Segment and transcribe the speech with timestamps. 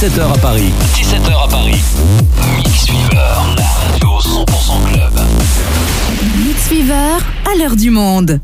[0.00, 0.72] 17h à Paris.
[0.94, 1.76] 17h à Paris.
[2.56, 5.12] Mix Fever, la radio 100% club.
[6.38, 8.40] Mix Fever, à l'heure du monde.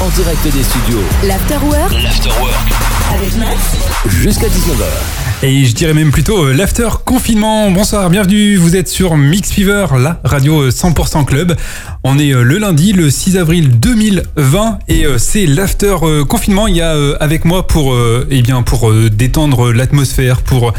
[0.00, 1.04] En direct des studios.
[1.22, 2.72] L'Afterwork L'Afterwork.
[3.14, 3.60] avec Max.
[4.08, 5.21] Jusqu'à 19h.
[5.44, 7.68] Et je dirais même plutôt euh, l'after confinement.
[7.72, 8.54] Bonsoir, bienvenue.
[8.54, 11.56] Vous êtes sur Mix Fever, la radio euh, 100% club.
[12.04, 16.68] On est euh, le lundi, le 6 avril 2020 et euh, c'est l'after euh, confinement.
[16.68, 20.74] Il y a euh, avec moi pour euh, eh bien pour euh, détendre l'atmosphère, pour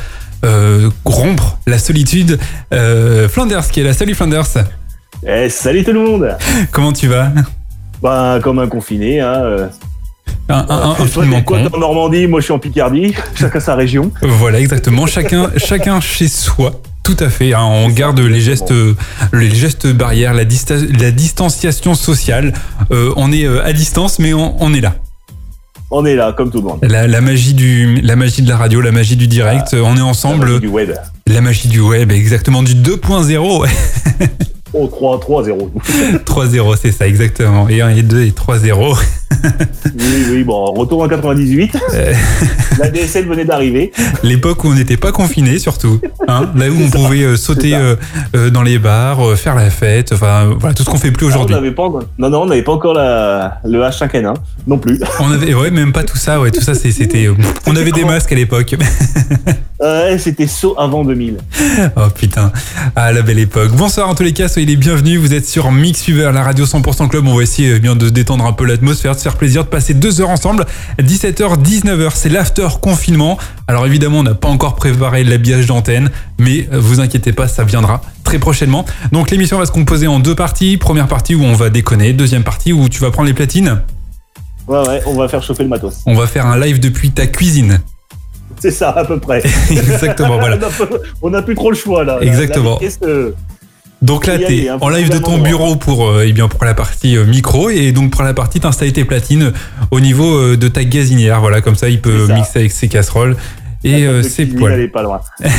[0.46, 2.40] euh, rompre la solitude,
[2.74, 3.92] euh, Flanders qui est là.
[3.92, 4.48] Salut Flanders.
[5.28, 6.38] Eh, salut tout le monde
[6.72, 7.34] Comment tu vas?
[8.02, 9.70] Bah comme un confiné, hein.
[10.50, 13.76] Un, un, un, Toi, t'es quoi, en Normandie, moi je suis en Picardie, chacun sa
[13.76, 14.12] région.
[14.22, 15.06] Voilà, exactement.
[15.08, 16.82] Chacun, chacun chez soi.
[17.02, 17.54] Tout à fait.
[17.54, 17.62] hein.
[17.64, 18.74] On garde les gestes,
[19.34, 22.54] les gestes barrières, la, dista- la distanciation sociale.
[22.92, 24.96] Euh, on est euh, à distance, mais on, on est là.
[25.92, 26.80] On est là, comme tout le monde.
[26.82, 29.74] La, la magie du, la magie de la radio, la magie du direct.
[29.74, 30.46] euh, on est ensemble.
[30.46, 30.92] La magie Du web.
[31.28, 33.68] La magie du web, exactement du 2.0.
[34.74, 35.72] Oh 3, 3, 0.
[36.26, 37.70] 3.0, c'est ça, exactement.
[37.70, 38.98] Et 1 et 2 et 3.0.
[39.86, 41.78] oui, oui, bon, retour en 98.
[41.94, 42.14] Euh.
[42.80, 43.92] La DSL venait d'arriver.
[44.24, 46.00] L'époque où on n'était pas confiné, surtout.
[46.28, 47.96] Hein, là où on ça, pouvait euh, sauter euh,
[48.36, 51.30] euh, dans les bars, faire la fête, enfin, voilà, tout ce qu'on fait plus Ah,
[51.30, 51.56] aujourd'hui.
[52.18, 53.60] Non, non, on n'avait pas encore la...
[53.64, 54.34] le H5N1
[54.66, 55.00] non plus.
[55.20, 57.30] On avait, ouais, même pas tout ça, ouais, tout ça, c'était.
[57.68, 58.76] On avait des masques à l'époque.
[60.18, 61.38] C'était saut avant 2000.
[61.98, 62.52] Oh putain,
[62.96, 63.72] ah la belle époque.
[63.72, 65.20] Bonsoir en tous les cas, soyez les bienvenus.
[65.20, 67.28] Vous êtes sur Mix Fever, la radio 100% club.
[67.28, 69.70] On va essayer euh, bien de détendre un peu l'atmosphère, de se faire plaisir, de
[69.70, 70.66] passer deux heures ensemble.
[71.00, 73.38] 17h, 19h, c'est l'after confinement.
[73.68, 77.64] Alors évidemment, on n'a pas encore préparé l'habillage d'antenne, mais euh, vous inquiétez pas, ça
[77.64, 78.86] viendra très prochainement.
[79.12, 80.78] Donc l'émission va se composer en deux parties.
[80.78, 83.82] Première partie où on va déconner, deuxième partie où tu vas prendre les platines.
[84.68, 86.02] Ouais, ouais, on va faire chauffer le matos.
[86.06, 87.82] On va faire un live depuis ta cuisine.
[88.60, 89.44] C'est ça, à peu près.
[89.70, 90.58] Exactement, voilà.
[90.62, 92.20] on, a, peu- on a plus trop le choix, là.
[92.22, 92.76] Exactement.
[92.80, 93.32] la vitesse, euh,
[94.04, 96.66] Donc là, t'es aller, hein, en live de ton bureau pour, euh, eh bien, pour
[96.66, 99.54] la partie euh, micro et donc pour la partie t'installer tes platines
[99.92, 101.40] au niveau euh, de ta gazinière.
[101.40, 102.34] Voilà, comme ça, il peut ça.
[102.34, 103.38] mixer avec ses casseroles
[103.84, 104.90] et euh, ses poils.
[104.92, 105.22] Pas loin.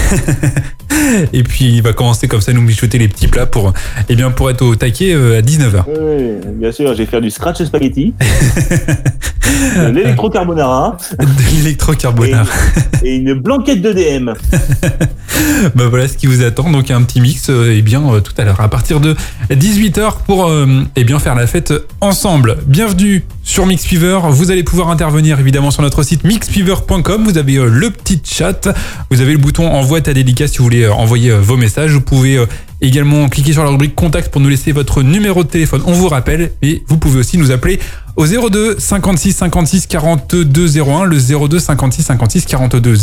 [1.32, 3.72] Et puis il va commencer comme ça à nous mijoter les petits plats pour,
[4.08, 5.84] eh bien, pour être au taquet euh, à 19h.
[5.86, 8.14] Oui, bien sûr, je vais faire du scratch spaghetti,
[9.76, 14.30] de l'électrocarbonara De et une blanquette de DM.
[15.74, 16.70] bah voilà ce qui vous attend.
[16.70, 19.14] Donc un petit mix, euh, eh bien, tout à l'heure à partir de
[19.50, 20.50] 18h pour,
[20.96, 22.56] eh bien, faire la fête ensemble.
[22.66, 24.20] Bienvenue sur Mix Fever.
[24.30, 27.24] Vous allez pouvoir intervenir évidemment sur notre site mixfever.com.
[27.24, 28.68] Vous avez euh, le petit chat.
[29.10, 31.92] Vous avez le bouton envoie ta dédicace si vous voulez euh, envoyer euh, vos messages.
[31.92, 32.42] Vous pouvez
[32.80, 35.82] également cliquer sur la rubrique contact pour nous laisser votre numéro de téléphone.
[35.86, 37.78] On vous rappelle et vous pouvez aussi nous appeler
[38.16, 41.04] au 02 56 56 42 01.
[41.04, 42.96] Le 02 56 56 42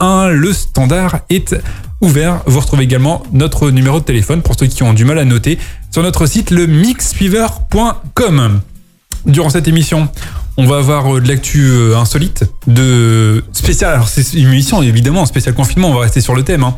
[0.00, 0.28] 01.
[0.28, 1.54] Le standard est
[2.00, 2.42] ouvert.
[2.46, 5.58] Vous retrouvez également notre numéro de téléphone pour ceux qui ont du mal à noter
[5.90, 6.66] sur notre site le.
[9.26, 10.08] Durant cette émission,
[10.56, 13.94] on va avoir euh, de l'actu euh, insolite, de spécial.
[13.94, 15.88] Alors c'est une émission évidemment spécial confinement.
[15.88, 16.62] On va rester sur le thème.
[16.62, 16.76] Hein.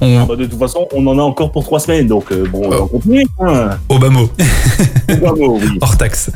[0.00, 2.62] On Bah, de toute façon, on en a encore pour trois semaines, donc euh, bon,
[2.64, 3.26] on va continuer.
[3.40, 3.70] Hein.
[3.88, 4.20] Obama
[5.20, 5.78] Bravo, oui.
[5.80, 6.30] hors taxe.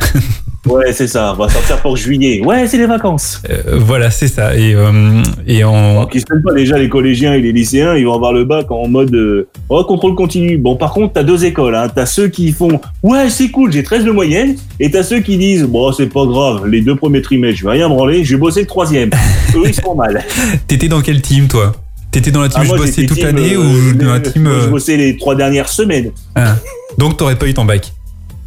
[0.67, 2.41] Ouais, c'est ça, on va sortir pour juillet.
[2.43, 3.43] Ouais, c'est les vacances.
[3.51, 4.57] Euh, voilà, c'est ça.
[4.57, 8.07] Et euh, et en Alors qu'ils se pas déjà, les collégiens et les lycéens, ils
[8.07, 10.57] vont avoir le bac en mode euh, oh, contrôle continu.
[10.57, 11.75] Bon, par contre, t'as deux écoles.
[11.75, 11.89] Hein.
[11.95, 15.37] T'as ceux qui font ouais, c'est cool, j'ai 13 de moyenne, et t'as ceux qui
[15.37, 18.41] disent bon, c'est pas grave, les deux premiers trimestres, je vais rien branler, je vais
[18.41, 19.11] bosser le troisième.
[19.57, 20.25] Eux, ils sont mal.
[20.67, 21.73] t'étais dans quel team toi?
[22.11, 24.21] T'étais dans la team Ah, je moi, bossais j'étais toute l'année euh, ou dans la
[24.21, 26.11] team moi, Je bossais les trois dernières semaines.
[26.37, 26.57] ah.
[26.97, 27.93] Donc t'aurais pas eu ton bac.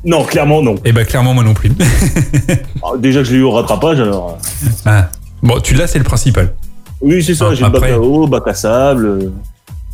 [0.06, 0.75] Non, clairement non.
[0.85, 1.72] Et bah clairement moi non plus.
[2.81, 4.38] Alors, déjà que je l'ai eu au rattrapage, alors.
[4.66, 5.09] euh, Ah.
[5.44, 6.53] Bon, tu l'as, c'est le principal.
[7.02, 9.31] Oui, c'est ça, Ah, j'ai le bac à eau, bac à sable.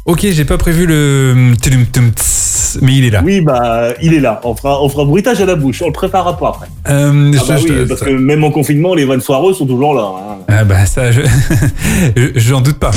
[0.05, 3.21] Ok, j'ai pas prévu le tss, mais il est là.
[3.23, 4.39] Oui, bah, il est là.
[4.43, 5.81] On fera, on fera bruitage à la bouche.
[5.81, 6.67] On le préparera pas après.
[6.89, 9.53] Euh, Ah je- bah je- oui, parce ça- que même en confinement, les vannes foireux
[9.53, 10.03] sont toujours là.
[10.03, 10.37] hein.
[10.49, 11.21] Ah bah ça, je-
[12.35, 12.91] j'en doute pas.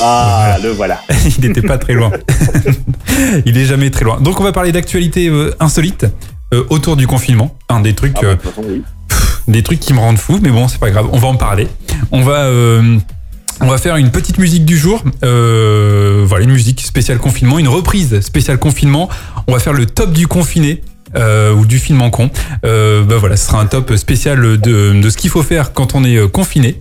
[0.00, 1.00] Ah, le voilà.
[1.38, 2.10] Il n'était pas très loin.
[3.46, 4.20] il est jamais très loin.
[4.20, 6.06] Donc on va parler d'actualité euh, insolite
[6.54, 7.56] euh, autour du confinement.
[7.68, 8.82] Un des trucs, Ah, bah, euh, de toute façon, oui.
[9.48, 11.08] des trucs qui me rendent fou, mais bon, c'est pas grave.
[11.12, 11.66] On va en parler.
[12.12, 12.48] On va
[13.60, 15.02] on va faire une petite musique du jour.
[15.24, 19.08] Euh, voilà, une musique spéciale confinement, une reprise spéciale confinement.
[19.48, 20.82] On va faire le top du confiné.
[21.16, 22.30] euh, ou du film en con.
[22.66, 25.94] Euh, bah voilà, ce sera un top spécial de, de ce qu'il faut faire quand
[25.94, 26.80] on est confiné.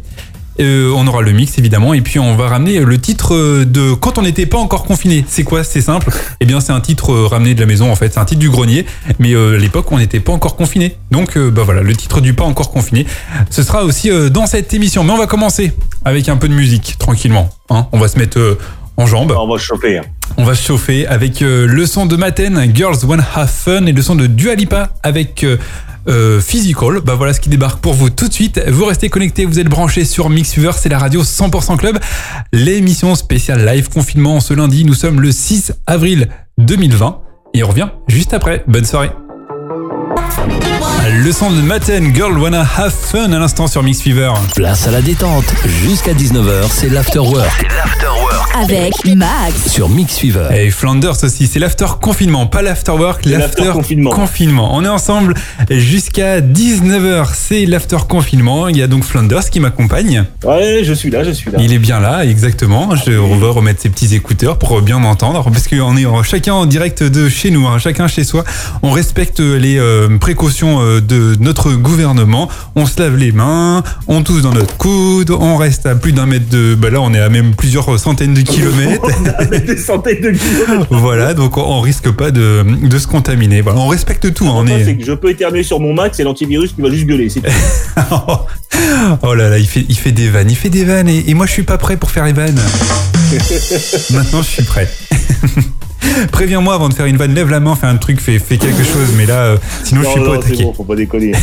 [0.59, 3.93] Euh, on aura le mix évidemment et puis on va ramener le titre euh, de
[3.93, 5.23] quand on n'était pas encore confiné.
[5.27, 5.63] C'est quoi?
[5.63, 6.09] C'est simple.
[6.39, 8.13] Eh bien c'est un titre euh, ramené de la maison en fait.
[8.13, 8.85] C'est un titre du grenier,
[9.19, 10.97] mais euh, à l'époque on n'était pas encore confiné.
[11.11, 13.05] Donc euh, bah voilà, le titre du pas encore confiné.
[13.49, 15.03] Ce sera aussi euh, dans cette émission.
[15.03, 15.73] Mais on va commencer
[16.05, 17.49] avec un peu de musique tranquillement.
[17.69, 17.87] hein.
[17.91, 18.57] on va se mettre euh,
[18.97, 19.33] en jambes.
[19.37, 19.99] On va se chauffer.
[19.99, 20.03] hein.
[20.37, 23.91] On va se chauffer avec euh, le son de Maten, Girls Wanna Have Fun, et
[23.91, 25.45] le son de Dua Lipa avec
[26.07, 27.01] euh, Physical.
[27.01, 28.61] Bah voilà ce qui débarque pour vous tout de suite.
[28.67, 31.99] Vous restez connectés, vous êtes branchés sur Mixfever, c'est la radio 100% Club.
[32.53, 34.85] L'émission spéciale live confinement ce lundi.
[34.85, 37.21] Nous sommes le 6 avril 2020
[37.53, 38.63] et on revient juste après.
[38.67, 39.11] Bonne soirée.
[41.09, 44.33] Le son de Maten, Girl Wanna Have Fun à l'instant sur Mixfever.
[44.55, 45.45] Place à la détente.
[45.65, 47.49] Jusqu'à 19h, c'est l'afterwork.
[47.59, 48.26] C'est l'afterwork.
[48.53, 49.69] Avec Max.
[49.71, 50.47] Sur Mix Fever.
[50.55, 54.09] Et Flanders aussi, c'est l'after confinement, pas l'after work, l'after confinement.
[54.11, 54.75] confinement.
[54.75, 55.35] On est ensemble
[55.69, 58.67] jusqu'à 19h, c'est l'after confinement.
[58.67, 60.25] Il y a donc Flanders qui m'accompagne.
[60.43, 61.59] Ouais, je suis là, je suis là.
[61.61, 62.95] Il est bien là, exactement.
[62.95, 66.65] Je, on va remettre ses petits écouteurs pour bien m'entendre, parce qu'on est chacun en
[66.65, 68.43] direct de chez nous, hein, chacun chez soi.
[68.81, 72.49] On respecte les euh, précautions euh, de notre gouvernement.
[72.75, 76.25] On se lave les mains, on tousse dans notre coude, on reste à plus d'un
[76.25, 76.75] mètre de...
[76.75, 79.05] Bah là, on est à même plusieurs centaines de kilomètres.
[79.39, 80.87] Avec des centaines de kilomètres.
[80.91, 83.61] Voilà, donc on- risque pas de, de se contaminer.
[83.61, 84.45] Voilà, on respecte tout.
[84.45, 84.83] on est...
[84.83, 87.29] C'est que je peux éternuer sur mon Mac, c'est l'antivirus qui va juste gueuler.
[87.29, 87.41] c'est
[89.21, 91.33] oh là là, il fait, il fait des vannes, il fait des vannes, et, et
[91.33, 92.59] moi je suis pas prêt pour faire les vannes.
[94.11, 94.89] Maintenant je suis prêt.
[96.31, 98.83] Préviens-moi avant de faire une vanne, lève la main, fais un truc, fais, fais quelque
[98.83, 100.63] chose, mais là, euh, sinon je suis Non, pas non, taquet.
[100.63, 101.31] bon, faut pas déconner.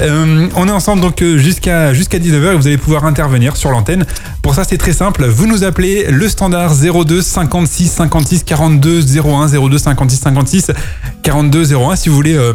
[0.00, 3.70] Euh, on est ensemble donc euh, jusqu'à jusqu'à 19h et vous allez pouvoir intervenir sur
[3.70, 4.04] l'antenne.
[4.42, 5.24] Pour ça, c'est très simple.
[5.24, 10.70] Vous nous appelez le standard 02 56 56 42 01 02 56 56
[11.22, 12.34] 42 01 si vous voulez.
[12.36, 12.52] euh,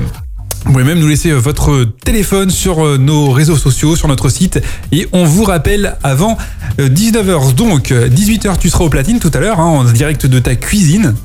[0.65, 4.29] vous pouvez même nous laisser euh, votre téléphone sur euh, nos réseaux sociaux, sur notre
[4.29, 4.61] site.
[4.91, 6.37] Et on vous rappelle avant
[6.79, 7.53] euh, 19h.
[7.55, 10.55] Donc, euh, 18h, tu seras au platine tout à l'heure, hein, en direct de ta
[10.55, 11.15] cuisine.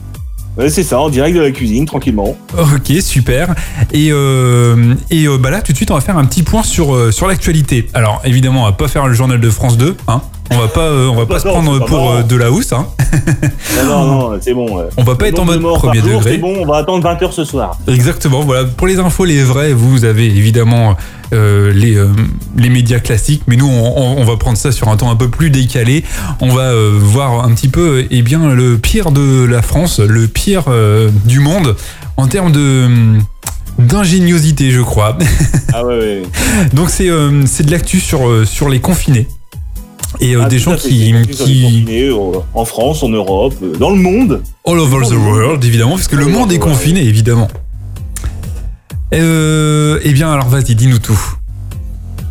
[0.56, 2.34] Ouais, c'est ça, en direct de la cuisine, tranquillement.
[2.56, 3.54] Ok, super.
[3.92, 7.12] Et, euh, et bah là, tout de suite, on va faire un petit point sur,
[7.12, 7.88] sur l'actualité.
[7.92, 9.94] Alors, évidemment, on va pas faire le journal de France 2.
[10.08, 10.22] Hein.
[10.50, 12.72] On va pas, euh, on va pas se prendre pas pour euh, de la housse.
[12.72, 12.86] Hein.
[13.84, 14.66] Non, non, non, c'est bon.
[14.96, 16.32] On va pas être en de mode par premier jour, degré.
[16.32, 17.76] C'est bon, on va attendre 20h ce soir.
[17.88, 18.40] Exactement.
[18.42, 18.64] Voilà.
[18.64, 20.96] Pour les infos, les vrais, vous avez évidemment
[21.32, 22.08] euh, les, euh,
[22.56, 25.16] les médias classiques, mais nous, on, on- on va prendre ça sur un ton un
[25.16, 26.04] peu plus décalé.
[26.40, 30.28] On va euh, voir un petit peu, eh bien, le pire de la France, le
[30.28, 30.64] pire
[31.24, 31.74] du monde
[32.16, 33.22] en termes de hum,
[33.78, 35.18] d'ingéniosité, je crois.
[35.74, 36.22] Ah ouais, ouais.
[36.72, 39.26] Donc c'est euh, de l'actu sur sur les confinés
[40.20, 42.14] et euh, Ah, des gens qui qui euh,
[42.54, 44.42] en France, en Europe, euh, dans le monde.
[44.66, 47.48] all over the world évidemment parce que le monde est confiné évidemment.
[49.14, 51.18] Euh, eh bien alors vas-y dis-nous tout.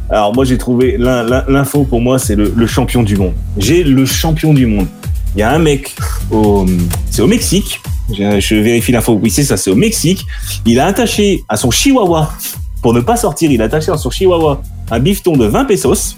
[0.10, 3.34] Alors moi j'ai trouvé l'in- l'in- l'info pour moi c'est le, le champion du monde.
[3.58, 4.88] J'ai le champion du monde.
[5.36, 5.96] Il y a un mec
[6.32, 6.66] au
[7.10, 7.82] c'est au Mexique.
[8.10, 9.18] Je, je vérifie l'info.
[9.22, 10.26] Oui c'est ça c'est au Mexique.
[10.66, 12.30] Il a attaché à son chihuahua
[12.82, 13.50] pour ne pas sortir.
[13.52, 14.62] Il a attaché à son chihuahua
[14.92, 16.18] un bifton de 20 pesos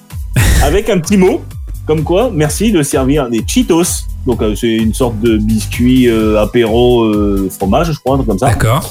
[0.63, 1.41] avec un petit mot
[1.87, 4.03] comme quoi merci de servir des Cheetos.
[4.27, 8.27] Donc euh, c'est une sorte de biscuit euh, apéro euh, fromage je crois un truc
[8.27, 8.47] comme ça.
[8.47, 8.87] D'accord.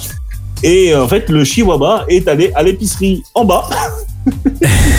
[0.62, 3.68] Et en fait, le chihuahua est allé à l'épicerie en bas,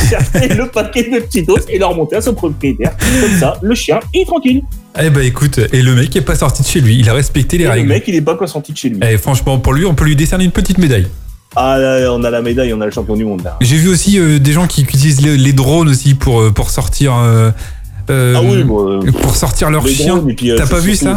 [0.09, 2.95] chercher le paquet de Cheetos et le remonter à son propriétaire.
[2.97, 4.61] Comme ça, le chien est tranquille.
[5.01, 6.99] Eh ben écoute et le mec est pas sorti de chez lui.
[6.99, 7.89] Il a respecté les Et le règles.
[7.89, 8.99] mec, il est pas consenti de chez lui.
[9.01, 11.07] Eh, franchement pour lui on peut lui décerner une petite médaille.
[11.55, 13.57] Ah là, on a la médaille, on a le champion du monde là.
[13.61, 17.16] J'ai vu aussi euh, des gens qui utilisent les, les drones aussi pour pour sortir
[17.18, 17.49] euh,
[18.09, 20.18] euh, ah oui, euh, pour sortir leur chien.
[20.18, 21.16] euh, T'as pas vu ça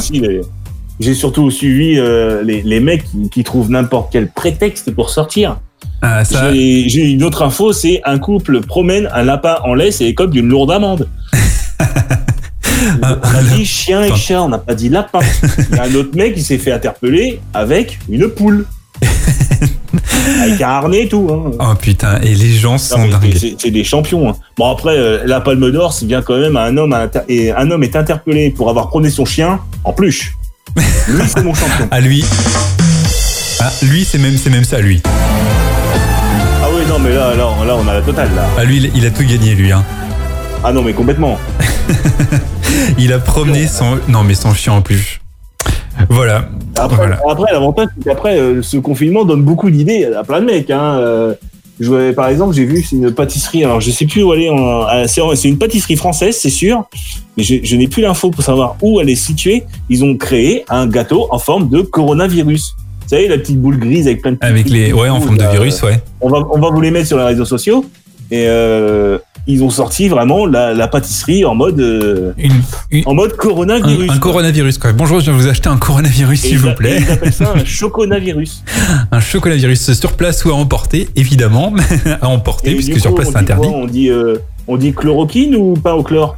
[1.00, 5.59] J'ai surtout suivi euh, les, les mecs qui, qui trouvent n'importe quel prétexte pour sortir.
[6.02, 10.06] Ah, ça, J'ai une autre info, c'est un couple promène un lapin en laisse et
[10.06, 11.09] écope d'une lourde amende.
[13.02, 15.20] Un- on a dit chien et chat, on n'a pas dit lapin.
[15.70, 18.66] Il y a un autre mec qui s'est fait interpeller avec une poule.
[20.42, 21.28] Avec un harnais et tout.
[21.30, 21.50] Hein.
[21.59, 23.37] Oh putain, et les gens sont dingues.
[23.59, 24.30] c'est- des champions.
[24.30, 24.37] hein.
[24.56, 26.97] Bon après, euh, la Palme d'Or, c'est bien quand même un homme,
[27.28, 30.32] et un homme est interpellé pour avoir promené son chien en peluche.
[31.09, 31.88] Lui, c'est mon champion.
[31.90, 32.25] Ah lui.
[33.61, 35.02] Ah, lui, c'est même, même ça, lui.
[35.04, 38.47] Ah oui, non, mais là, là, là, on a la totale là.
[38.59, 39.73] Ah lui, il- a tout gagné, lui.
[39.73, 39.85] Hein.
[40.64, 41.38] Ah non, mais complètement.
[42.99, 45.20] Il a promené son, non mais son chien en plus.
[46.09, 46.49] Voilà.
[46.76, 47.21] Après, Voilà.
[47.28, 50.71] après l'avantage, c'est qu'après, euh, ce confinement donne beaucoup d'idées à plein de mecs.
[50.71, 50.97] Hein.
[50.99, 51.35] Euh,
[51.78, 53.64] je par exemple, j'ai vu une pâtisserie.
[53.64, 54.50] Alors, je sais plus où elle est.
[54.50, 56.85] Ah, c'est une pâtisserie française, c'est sûr.
[57.37, 59.64] Mais je, je n'ai plus l'info pour savoir où elle est située.
[59.88, 62.75] Ils ont créé un gâteau en forme de coronavirus.
[63.02, 65.45] Vous savez, la petite boule grise avec plein de Avec les, ouais, en forme de
[65.45, 66.00] virus, ouais.
[66.21, 67.85] on va, on va vous les mettre sur les réseaux sociaux.
[68.30, 72.52] Et euh, ils ont sorti vraiment la, la pâtisserie en mode, euh, Une-
[72.90, 74.11] une- en mode coronavirus.
[74.11, 74.78] un coronavirus.
[74.78, 74.92] Quoi.
[74.92, 76.99] Bonjour, je viens vous acheter un coronavirus, s'il vous plaît.
[77.00, 78.62] Ils appellent ça un choconavirus.
[79.11, 81.73] Un chocolavirus sur place ou à emporter, évidemment.
[82.20, 83.68] à emporter, Et puisque sur place c'est quoi interdit.
[83.73, 84.37] On dit, euh,
[84.68, 86.37] on dit chloroquine ou pas au chlore?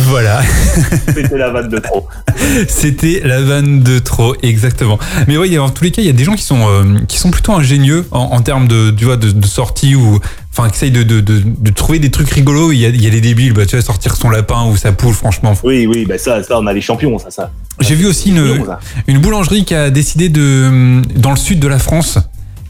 [0.00, 0.40] Voilà,
[1.14, 2.06] C'était la vanne de trop.
[2.68, 4.98] c'était la vanne de trop, exactement.
[5.28, 7.18] Mais oui, en tous les cas, il y a des gens qui sont, euh, qui
[7.18, 10.18] sont plutôt ingénieux en, en termes de, tu vois, de, de sortie ou.
[10.54, 12.72] Enfin, qui essayent de, de, de, de trouver des trucs rigolos.
[12.72, 14.76] Il y a, il y a les débiles, bah, tu vois, sortir son lapin ou
[14.76, 15.54] sa poule, franchement.
[15.64, 17.50] Oui, oui, bah ça, ça, on a les champions, ça, ça.
[17.80, 18.62] J'ai vu aussi une.
[19.06, 22.18] Une boulangerie qui a décidé de, dans le sud de la France,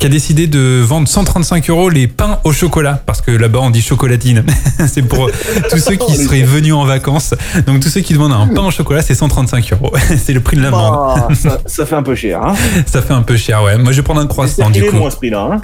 [0.02, 3.70] qui a décidé de vendre 135 euros les pains au chocolat, parce que là-bas on
[3.70, 4.44] dit chocolatine.
[4.88, 5.30] c'est pour
[5.70, 7.34] tous ceux qui seraient venus en vacances.
[7.68, 9.92] Donc tous ceux qui demandent un pain au chocolat, c'est 135 euros.
[10.18, 10.96] c'est le prix de l'amende.
[10.98, 12.56] Ah, ça, ça fait un peu cher, hein.
[12.84, 13.78] Ça fait un peu cher, ouais.
[13.78, 14.96] Moi je vais prendre un croissant du est coup.
[14.96, 15.60] bon à ce prix-là, hein.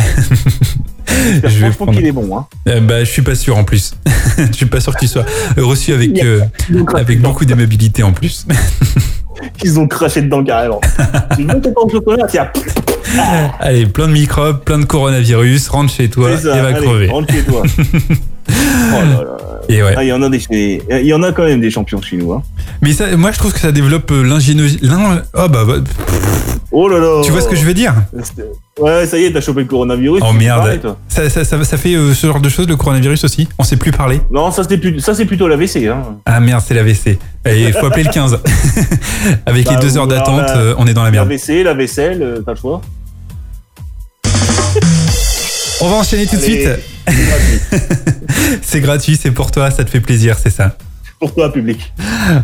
[1.42, 1.92] Je vais prendre.
[1.92, 2.46] qu'il est bon, hein.
[2.68, 3.94] Euh, bah, je suis pas sûr en plus.
[4.36, 5.24] je suis pas sûr que tu sois
[5.56, 6.42] reçu avec, euh,
[6.94, 8.46] avec beaucoup d'aimabilité en plus.
[9.62, 10.80] Ils ont craché dedans carrément.
[11.36, 12.48] tu veux ton pain au chocolat Tiens,
[13.60, 16.56] Allez, plein de microbes, plein de coronavirus, rentre chez toi ça.
[16.56, 17.08] et va allez, crever.
[17.08, 17.62] Rentre chez toi.
[18.88, 19.36] oh là là.
[19.68, 19.94] Et ouais.
[19.96, 20.40] Ah, il y en a des,
[20.90, 22.42] il y en a quand même des champions chez nous, hein.
[22.80, 24.86] Mais ça, moi, je trouve que ça développe euh, l'ingéniosité.
[24.86, 25.74] l'in- Oh bah, bah,
[26.70, 27.22] Oh là là.
[27.24, 27.94] tu vois ce que je veux dire?
[28.78, 30.22] Ouais, ça y est, t'as chopé le coronavirus.
[30.26, 30.58] Oh, merde.
[30.60, 30.96] parler, toi.
[31.08, 33.48] ça, ça, ça, ça fait euh, ce genre de choses, le coronavirus aussi?
[33.58, 36.02] On sait plus parler Non, ça c'est plus, ça c'est plutôt l'AVC, hein.
[36.26, 37.18] Ah merde, c'est l'AVC.
[37.46, 38.38] Il faut appeler le 15.
[39.46, 41.28] Avec Bah, les deux heures d'attente, la- euh, on est dans la merde.
[41.28, 42.80] L'AVC, la vaisselle, euh, t'as le choix.
[45.80, 46.68] On va enchaîner tout de suite.
[47.10, 48.58] C'est gratuit.
[48.62, 50.76] C'est gratuit, c'est pour toi, ça te fait plaisir, c'est ça.
[51.20, 51.92] Pour toi, public.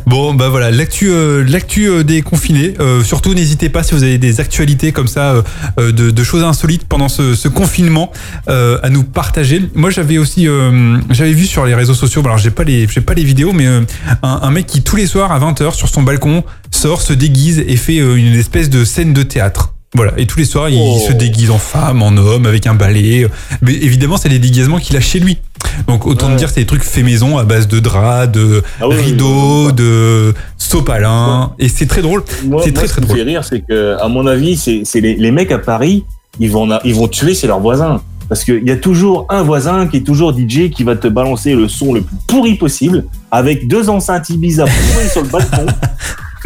[0.04, 2.75] Bon, bah voilà, l'actu, euh, l'actu euh, des confinés.
[2.80, 5.44] Euh, surtout, n'hésitez pas si vous avez des actualités comme ça,
[5.78, 8.11] de, de choses insolites pendant ce, ce confinement,
[8.49, 9.62] euh, à nous partager.
[9.76, 12.21] Moi, j'avais aussi, euh, j'avais vu sur les réseaux sociaux.
[12.23, 13.83] bon, Alors, j'ai pas les, j'ai pas les vidéos, mais euh,
[14.25, 16.42] un, un mec qui tous les soirs à 20h sur son balcon
[16.73, 19.74] sort, se déguise et fait une espèce de scène de théâtre.
[19.95, 20.99] Voilà, et tous les soirs, il Oh.
[21.07, 23.29] se déguise en femme, en homme, avec un balai.
[23.63, 25.39] Mais évidemment, c'est les déguisements qu'il a chez lui.
[25.87, 26.37] Donc, autant Ouais.
[26.37, 29.67] dire, c'est des trucs faits maison à base de draps, de Ah oui, rideaux, oui,
[29.69, 29.73] oui.
[29.75, 31.53] de sopalin.
[31.61, 32.23] Et c'est très drôle.
[32.27, 33.19] C'est moi, très, ce très qui me drôle.
[33.19, 36.05] fait rire, c'est que, à mon avis, c'est les, les mecs à Paris,
[36.41, 38.03] ils vont, ils vont tuer, c'est leurs voisins.
[38.29, 41.55] Parce qu'il y a toujours un voisin qui est toujours DJ qui va te balancer
[41.55, 45.67] le son le plus pourri possible avec deux enceintes Ibiza pourries sur le balcon.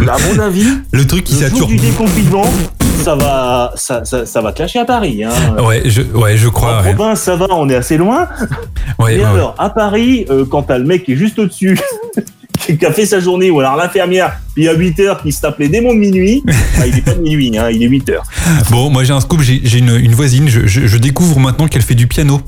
[0.01, 0.63] À mon avis,
[0.93, 1.67] Le truc qui sature.
[1.67, 2.45] du déconfinement,
[2.99, 5.25] ça va, ça, ça, ça va clasher à Paris.
[5.25, 5.31] Hein.
[5.63, 6.79] Ouais, je, ouais, je crois.
[6.81, 8.29] en Ouais, province, ça va, on est assez loin.
[8.99, 11.79] ouais, alors, à Paris, euh, quand t'as le mec qui est juste au-dessus,
[12.79, 15.59] qui a fait sa journée, ou alors l'infirmière, puis à 8 heures, qui se tape
[15.59, 18.25] les démons de minuit, bah, il est pas de minuit, hein, il est 8 heures.
[18.71, 19.41] Bon, moi j'ai un scoop.
[19.41, 20.49] J'ai une, une voisine.
[20.49, 22.41] Je, je, je découvre maintenant qu'elle fait du piano.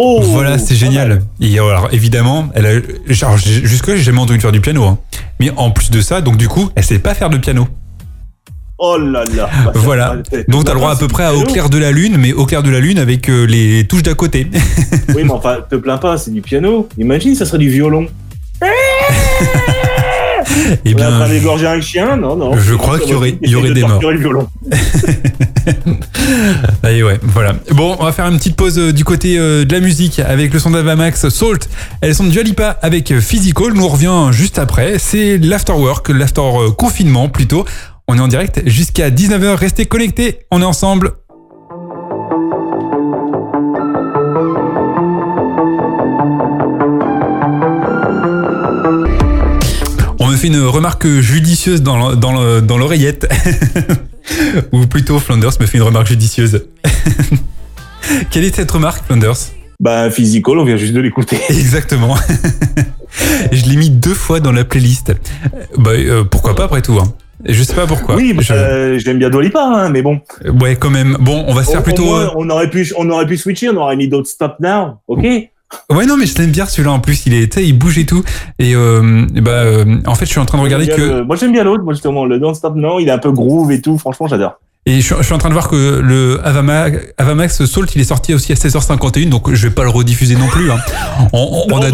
[0.00, 1.22] Oh voilà, c'est génial.
[1.40, 4.84] Et alors, évidemment, elle a, genre, jusque-là, j'ai jamais entendu faire du piano.
[4.84, 4.98] hein.
[5.40, 7.66] Mais en plus de ça, donc du coup, elle sait pas faire de piano.
[8.80, 9.48] Oh là là.
[9.64, 10.16] Bah, Voilà.
[10.30, 10.44] faire.
[10.48, 12.46] Donc t'as le droit à peu près à au clair de la lune, mais au
[12.46, 14.46] clair de la lune avec euh, les touches d'à côté.
[15.16, 16.86] Oui, mais enfin, te plains pas, c'est du piano.
[16.98, 18.06] Imagine, ça serait du violon.
[18.62, 18.66] Eh
[20.84, 22.56] On est en bien, train un chien Non, non.
[22.56, 24.00] je crois qu'il y aurait- il y aurait des morts.
[24.02, 24.48] Le violon.
[26.82, 27.54] Allez, ouais, voilà.
[27.72, 30.52] Bon, on va faire une petite pause euh, du côté euh, de la musique avec
[30.52, 31.68] le son d'Avamax Salt.
[32.00, 33.72] Elles sont de Dualipa avec Physical.
[33.74, 34.98] Nous on revient juste après.
[34.98, 36.42] C'est l'afterwork, l'after
[36.76, 37.64] confinement plutôt.
[38.08, 39.54] On est en direct jusqu'à 19h.
[39.54, 40.40] Restez connectés.
[40.50, 41.12] On est ensemble.
[50.20, 53.28] On me fait une remarque judicieuse dans le- dans le- dans l'oreillette.
[54.72, 56.66] Ou plutôt, Flanders me fait une remarque judicieuse.
[58.30, 59.36] Quelle est cette remarque, Flanders?
[59.80, 61.38] Bah, physical, on vient juste de l'écouter.
[61.48, 62.16] Exactement.
[63.52, 65.14] je l'ai mis deux fois dans la playlist.
[65.76, 67.12] Bah, euh, pourquoi pas après tout hein.
[67.44, 68.16] Je sais pas pourquoi.
[68.16, 70.20] oui, Je- euh, j'aime bien Dolipa, hein, mais bon.
[70.60, 71.16] Ouais, quand même.
[71.20, 72.04] Bon, on va se faire au plutôt.
[72.04, 74.98] moins, euh, on, aurait pu, on aurait pu switcher, on aurait mis d'autres Stop Now,
[75.06, 75.24] ok
[75.90, 77.26] Ouais, non, mais je l'aime bien celui-là en plus.
[77.26, 78.24] Il sais, il bouge et tout.
[78.58, 81.00] Et euh, bah, euh, en fait, je suis en train de regarder que.
[81.00, 83.30] le- Moi, j'aime bien l'autre, moi, justement, le Don't Stop Now, il est un peu
[83.32, 84.58] groove et tout, franchement, j'adore.
[84.88, 88.00] Et je, suis- je suis en train de voir que le Avamax, Avamax Salt, il
[88.00, 90.70] est sorti aussi à 16h51, donc je vais pas le rediffuser non plus.
[90.70, 90.78] hein.
[91.34, 91.90] On, on- on Non, a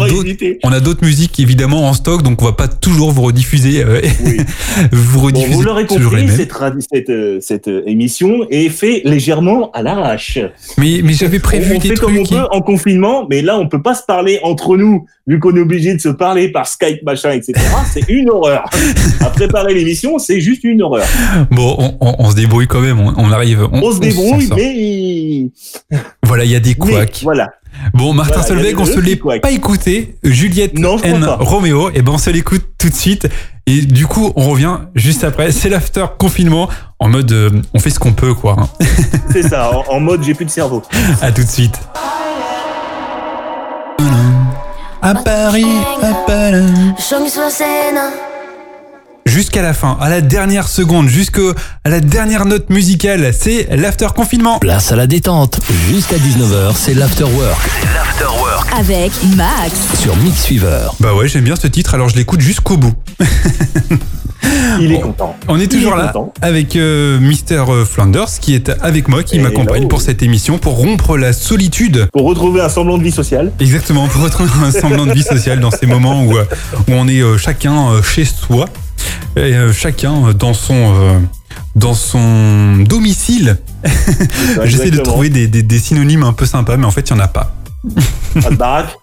[0.63, 3.99] on a d'autres musiques évidemment en stock, donc on va pas toujours vous rediffuser, euh,
[4.25, 4.37] Oui.
[4.93, 6.27] vous Bon, rediffuser vous l'aurez compris,
[6.89, 10.39] cette, euh, cette euh, émission est faite légèrement à l'arrache.
[10.77, 12.27] Mais, mais j'avais prévu on des fait comme on trucs.
[12.27, 15.53] qui- peut en confinement, mais là, on peut pas se parler entre nous, vu qu'on
[15.57, 17.53] est obligé de se parler par Skype, machin, etc.
[17.93, 18.69] c'est une horreur.
[19.19, 21.05] À préparer l'émission, c'est juste une horreur.
[21.51, 22.84] Bon, on, on- on se débrouille quand même.
[22.91, 23.67] On, on arrive.
[23.71, 25.99] On, se débrouille, mais.
[26.23, 27.19] Voilà, il y a des couacs.
[27.23, 27.49] voilà.
[27.93, 30.15] Bon, Martin Voilà, Solveig, on se l'est pas écouté.
[30.23, 31.25] Juliette Non, N.
[31.39, 33.27] Roméo, et ben on se l'écoute tout de suite.
[33.67, 35.51] Et du coup, on revient juste après.
[35.51, 38.55] C'est l'after confinement en mode euh, on fait ce qu'on peut, quoi.
[38.59, 38.69] hein.
[39.31, 40.81] C'est ça, en, en mode j'ai plus de cerveau.
[41.21, 41.77] À tout de suite.
[45.01, 45.65] À Paris,
[46.01, 46.65] à Paris.
[49.27, 51.41] Jusqu'à la fin, à la dernière seconde, jusqu'à
[51.83, 54.59] la dernière note musicale, c'est l'after confinement.
[54.59, 55.59] Place à la détente.
[55.89, 57.57] Jusqu'à 19h, c'est l'afterwork.
[57.81, 59.73] C'est l'afterwork Avec Max.
[59.99, 60.89] sur Mix Fever.
[60.99, 62.93] Bah ouais, j'aime bien ce titre, alors je l'écoute jusqu'au bout.
[64.79, 65.35] Il est content.
[65.47, 66.31] On est toujours est là content.
[66.43, 69.45] avec euh, Mister Flanders qui est avec moi, qui Hello.
[69.49, 72.07] m'accompagne pour cette émission, pour rompre la solitude.
[72.13, 73.51] Pour retrouver un semblant de vie sociale.
[73.59, 76.45] Exactement, pour retrouver un semblant de vie sociale dans ces moments où, euh,
[76.87, 78.67] où on est euh, chacun euh, chez soi,
[79.35, 81.19] et euh, chacun euh, dans son, euh,
[81.75, 83.57] dans son domicile.
[84.63, 87.19] J'essaie de trouver des, des- des synonymes un peu sympas, mais en fait, il n'y
[87.21, 87.55] en a pas.
[88.41, 88.95] Pas de baraque?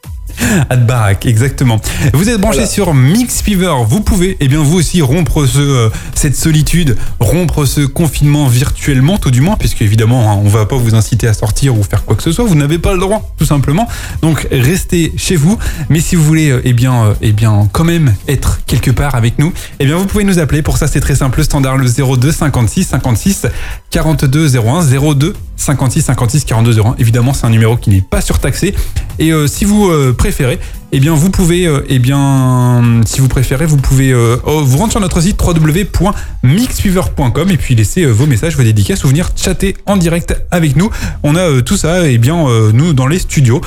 [0.77, 1.81] Baraque, exactement.
[2.13, 2.71] Vous êtes branché Voilà.
[2.71, 3.75] sur Mix Fever.
[3.87, 9.19] Vous pouvez, eh bien, vous aussi rompre ce, euh, cette solitude, rompre ce confinement virtuellement,
[9.19, 12.05] tout du moins, puisque évidemment, hein, on va pas vous inciter à sortir ou faire
[12.05, 12.45] quoi que ce soit.
[12.45, 13.89] Vous n'avez pas le droit, tout simplement.
[14.23, 15.59] Donc, restez chez vous.
[15.89, 19.15] Mais si vous voulez, euh, eh bien, euh, eh bien, quand même être quelque part
[19.15, 20.63] avec nous, eh bien, vous pouvez nous appeler.
[20.63, 21.43] Pour ça, c'est très simple.
[21.45, 23.47] Standard le 02 56 56
[23.91, 26.95] 42 01 02 56 56 42 01.
[26.99, 28.75] Évidemment, c'est un numéro qui n'est pas surtaxé.
[29.19, 30.61] Et euh, si vous euh, préférez,
[30.93, 34.79] eh bien, vous pouvez, euh, eh bien, si vous préférez, vous pouvez euh, oh, vous
[34.79, 39.31] rendre sur notre site www.mixweaver.com et puis laisser euh, vos messages, vos dédicaces ou venir
[39.35, 40.91] chatter en direct avec nous.
[41.25, 43.61] On a euh, tout ça, eh bien, nous dans les studios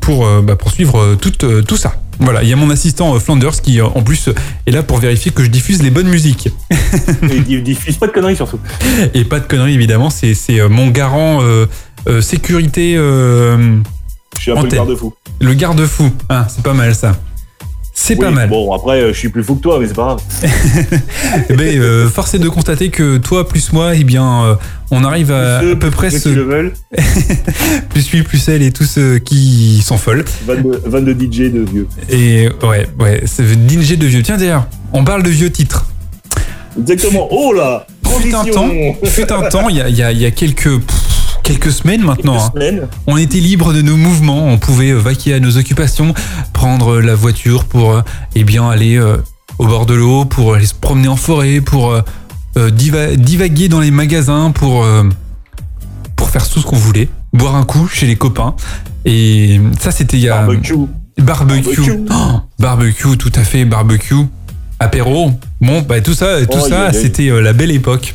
[0.00, 1.96] pour bah, poursuivre tout, tout ça.
[2.20, 4.30] Voilà, il y a mon assistant Flanders qui en plus
[4.66, 6.48] est là pour vérifier que je diffuse les bonnes musiques.
[6.70, 8.60] Et il diffuse pas de conneries surtout.
[9.12, 10.34] Et pas de conneries évidemment, c'est
[10.70, 11.66] mon garant euh,
[12.06, 13.78] euh, sécurité, euh,
[14.44, 15.12] suis un peu le garde-fou.
[15.40, 16.10] le garde-fou.
[16.28, 17.16] Ah, c'est pas mal ça.
[17.96, 18.48] C'est pas mal.
[18.48, 20.20] Bon, après, euh, je suis plus fou que toi, mais c'est pas grave.
[21.48, 24.54] Eh ben, euh, force est de constater que toi plus moi, eh bien, euh,
[24.90, 26.72] on arrive à, peu près ceux ce qui le veulent,
[27.90, 30.24] plus lui plus elle et tous ceux qui sont folles.
[30.46, 31.88] van de, van de DJ de vieux.
[32.10, 34.22] Et ouais, ouais, c'est DJ de vieux.
[34.22, 35.86] Tiens d'ailleurs, on parle de vieux titres.
[36.78, 37.28] Exactement.
[37.30, 37.86] Oh là
[38.20, 38.70] Fut un temps,
[39.04, 41.13] fut un temps, il y a, y a- il y a quelques pff,
[41.44, 42.36] quelques semaines maintenant.
[42.42, 42.50] hein.
[42.52, 42.88] Semaines.
[43.06, 46.12] On était libre de nos mouvements, on pouvait euh, vaquer à nos occupations,
[46.52, 48.02] prendre euh, la voiture pour euh,
[48.34, 49.00] eh bien aller
[49.58, 51.94] au bord de l'eau, pour aller se promener en forêt, pour
[52.56, 54.84] diva- divaguer dans les magasins, pour
[56.16, 58.56] pour faire tout ce qu'on voulait, boire un coup chez les copains.
[59.04, 60.74] Et ça c'était il y a Barbecue.
[61.18, 61.76] barbecue.
[61.82, 62.04] Barbecue.
[62.10, 64.14] Oh, barbecue, tout à fait, barbecue.
[64.80, 65.32] Apéro.
[65.60, 68.14] Bon, bah tout ça, tout Oh, ça, c'était euh, la belle époque.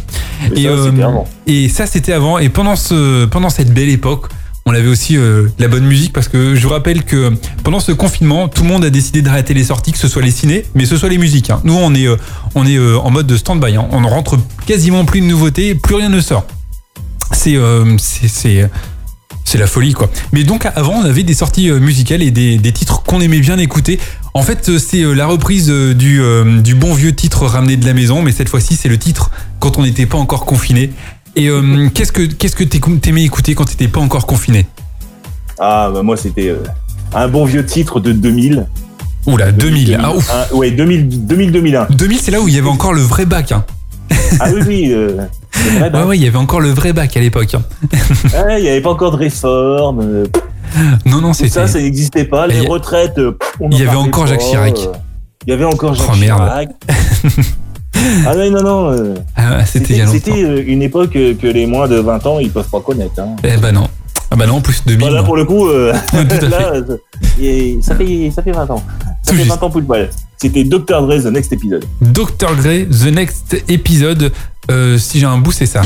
[0.51, 1.27] Mais Et, ça, euh, c'était avant.
[1.47, 2.37] et ça, c'était avant.
[2.37, 4.27] Et pendant, ce, pendant cette belle époque,
[4.65, 7.31] on avait aussi euh, la bonne musique parce que je vous rappelle que
[7.63, 10.31] pendant ce confinement, tout le monde a décidé d'arrêter les sorties, que ce soit les
[10.31, 11.49] ciné, mais ce soit les musiques.
[11.49, 11.59] hein.
[11.63, 12.17] Nous, on est, euh,
[12.55, 13.75] on est euh, en mode de stand-by.
[13.77, 13.87] hein.
[13.91, 16.45] On ne rentre quasiment plus de nouveautés, plus rien ne sort.
[17.31, 17.55] C'est
[17.99, 18.69] c'est- c'est
[19.45, 20.09] c'est la folie quoi.
[20.33, 23.57] Mais donc avant on avait des sorties musicales et des, des titres qu'on aimait bien
[23.57, 23.99] écouter.
[24.33, 26.21] En fait euh, c'est euh, la reprise euh, du,
[26.61, 29.77] du bon vieux titre ramené de la maison, mais cette fois-ci c'est le titre quand
[29.77, 30.91] on n'était pas encore confiné.
[31.35, 34.65] Et euh, qu'est-ce que qu'est-ce que t'aimais écouter quand t'étais pas encore confiné?
[35.59, 36.55] Ah, bah moi, c'était
[37.13, 38.65] un bon vieux titre de 2000.
[39.25, 39.99] Oula 2000.
[40.01, 40.31] Ah ouf.
[40.31, 41.87] Un- ouais, 2000, 2000, 2001.
[41.89, 43.51] 2000 c'est là où il y avait encore le vrai bac.
[43.51, 43.65] Hein.
[44.39, 44.91] Ah oui, oui.
[44.93, 45.17] euh,
[45.79, 47.55] vrai, Ouais ouais il y avait encore le vrai bac à l'époque.
[47.55, 47.61] hein.
[48.45, 50.23] ouais, Il n'y avait pas encore de réforme.
[50.77, 51.49] Euh, Non non c'était.
[51.49, 52.47] ça, ça n'existait pas.
[52.47, 54.77] Les a- retraites, euh, on il y avait encore Jacques Chirac.
[54.77, 54.91] euh,
[55.47, 56.39] Il y avait encore Jacques Oh, merde.
[56.39, 56.69] Chirac.
[58.27, 58.91] ah non, non, non.
[58.91, 62.51] euh, Ah, c'était C'était euh, une époque euh, que les moins de 20 ans, ils
[62.51, 63.19] peuvent pas connaître.
[63.19, 63.35] Hein.
[63.43, 63.87] Eh ben non.
[64.31, 64.99] Ah bah non en plus 2000.
[64.99, 65.25] Voilà, non.
[65.25, 66.73] pour le coup, euh, là,
[67.41, 68.83] euh, ça, fait, ça fait 20 ans.
[69.23, 69.49] Ça Tout fait juste.
[69.59, 70.09] 20 ans pour le poil.
[70.37, 71.01] C'était Dr.
[71.01, 71.85] Dre, The Next Episode.
[72.01, 72.55] Dr.
[72.55, 74.31] Dre, The Next Episode.
[74.69, 75.81] Euh, si j'ai un bout, c'est ça.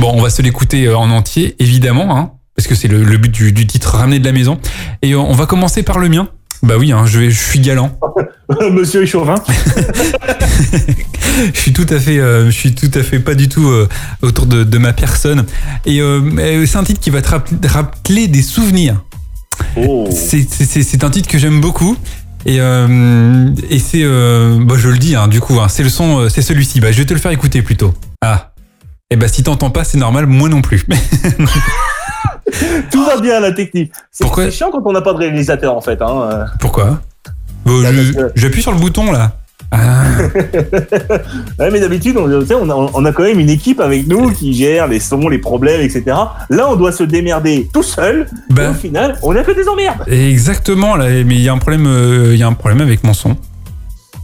[0.00, 3.16] Bon, on va se l'écouter euh, en entier, évidemment, hein, parce que c'est le, le
[3.18, 4.58] but du, du titre ramené de la maison.
[5.02, 6.28] Et euh, on va commencer par le mien.
[6.62, 7.98] Bah oui, hein, je, vais- je suis galant.
[8.72, 9.34] Monsieur est chauvin.
[11.54, 13.88] Je suis tout à fait, euh, je suis tout à fait pas du tout euh,
[14.20, 15.46] autour de, de ma personne.
[15.86, 19.02] Et euh, c'est un titre qui va te rapp- rappeler des souvenirs.
[19.76, 20.08] Oh.
[20.12, 21.96] C'est- un titre que j'aime beaucoup.
[22.46, 26.42] Et, et c'est, bah, je le dis, hein, du coup, hein, c'est le son, c'est
[26.42, 26.80] celui-ci.
[26.80, 27.94] Bah, je vais te le faire écouter plutôt.
[28.22, 28.49] Ah.
[29.12, 30.86] Et bah, si t'entends pas, c'est normal, moi non plus.
[32.92, 33.90] Tout va bien, la technique.
[34.12, 36.00] C'est chiant quand on n'a pas de réalisateur, en fait.
[36.00, 36.46] Hein.
[36.60, 37.00] Pourquoi
[37.64, 37.88] Bon, Bah,
[38.36, 39.32] J'appuie sur le bouton là.
[39.72, 40.04] Ah,
[41.58, 44.86] Ouais, mais d'habitude, on, a, on a quand même une équipe avec nous qui gère
[44.88, 46.04] les sons, les problèmes, etc.
[46.48, 48.26] Là, on doit se démerder tout seul.
[48.50, 50.04] Et bah, au final, on a que des emmerdes.
[50.08, 53.02] exactement, là, mais il y a un problème, euh, il y a un problème avec
[53.04, 53.36] mon son.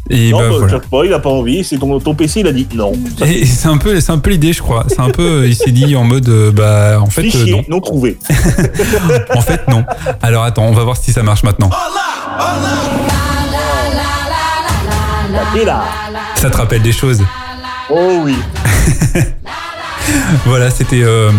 [0.09, 0.79] Et non, bah, bah, voilà.
[0.81, 1.65] pas, il a pas envie.
[1.65, 2.93] C'est ton, ton PC, il a dit non.
[3.25, 4.85] Et c'est un peu, c'est un peu l'idée, je crois.
[4.89, 7.65] C'est un peu, il s'est dit en mode, euh, bah, en fait, euh, Fichier non.
[7.69, 8.17] non trouvé.
[9.35, 9.85] En fait, non.
[10.23, 11.71] Alors attends, on va voir si ça marche maintenant.
[16.37, 17.23] Ça te rappelle des choses.
[17.91, 18.37] Oh oui.
[20.45, 21.03] Voilà, c'était.
[21.03, 21.33] euh,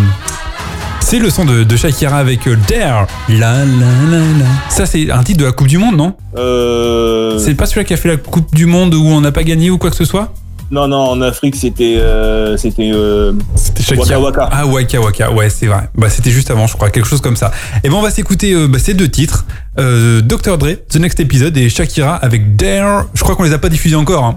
[1.10, 3.08] c'est le son de, de Shakira avec euh, Dare.
[3.30, 3.64] La la
[4.12, 4.46] la la.
[4.70, 6.14] Ça, c'est un titre de la Coupe du Monde, non?
[6.38, 7.40] Euh...
[7.40, 9.70] C'est pas celui-là qui a fait la Coupe du Monde où on n'a pas gagné
[9.70, 10.34] ou quoi que ce soit?
[10.70, 11.96] Non, non, en Afrique, c'était.
[11.98, 12.92] euh, c'était.
[12.94, 14.20] euh, C'était Shakira.
[14.20, 14.50] Waka Waka.
[14.52, 15.90] Ah, Waka Waka, ouais, c'est vrai.
[15.96, 17.52] Bah, c'était juste avant, je crois, quelque chose comme ça.
[17.86, 19.46] Et ben, on va s'écouter euh, bah, ces deux titres
[19.80, 20.58] euh, Dr.
[20.58, 23.06] Dre, The Next Episode, et Shakira avec Dare.
[23.14, 24.26] Je crois qu'on les a pas diffusés encore.
[24.26, 24.36] hein.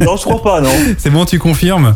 [0.00, 0.70] Non, je crois pas, non.
[0.98, 1.94] c'est bon, tu confirmes?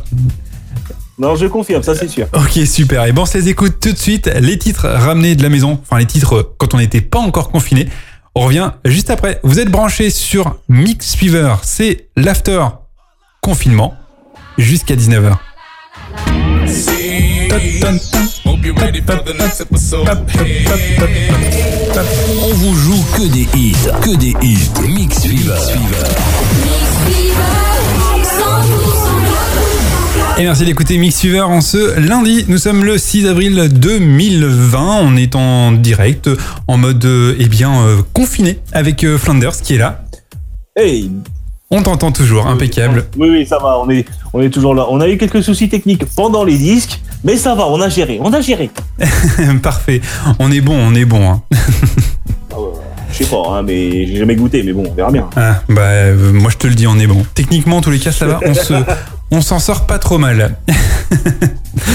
[1.21, 2.29] Non, je confirme, ça c'est sûr.
[2.33, 3.05] Ok, super.
[3.05, 4.27] Et bon, on se les écoute tout de suite.
[4.41, 7.51] Les titres ramenés de la maison, enfin les titres euh, quand on n'était pas encore
[7.51, 7.89] confiné.
[8.35, 9.39] On revient juste après.
[9.43, 11.57] Vous êtes branchés sur Mix Fever.
[11.63, 12.65] C'est l'after
[13.43, 13.95] confinement
[14.57, 15.37] jusqu'à 19h.
[18.47, 20.09] Hope you're ready for the next episode.
[22.43, 24.71] On vous joue que des hits, que des hits.
[24.89, 25.55] Mix Fever.
[30.41, 32.47] Et merci d'écouter Mix Fever en ce lundi.
[32.49, 35.01] Nous sommes le 6 avril 2020.
[35.03, 36.31] On est en direct,
[36.67, 37.07] en mode
[37.39, 40.01] eh bien euh, confiné avec euh, Flanders qui est là.
[40.75, 41.11] Hey,
[41.71, 43.05] On t'entend toujours, impeccable.
[43.19, 44.87] Oui, oui, ça va, on est, on est toujours là.
[44.89, 48.19] On a eu quelques soucis techniques pendant les disques, mais ça va, on a géré,
[48.23, 48.71] on a géré.
[49.63, 50.01] Parfait.
[50.39, 51.31] On est bon, on est bon.
[51.31, 51.43] hein.
[53.13, 55.29] Je sais pas, hein, mais j'ai jamais goûté, mais bon, on verra bien.
[55.37, 57.27] Ah, bah, euh, moi je te le dis, on est bon.
[57.35, 58.41] Techniquement, en tous les cas, ça va.
[58.47, 58.73] On se,
[59.31, 60.57] on s'en sort pas trop mal.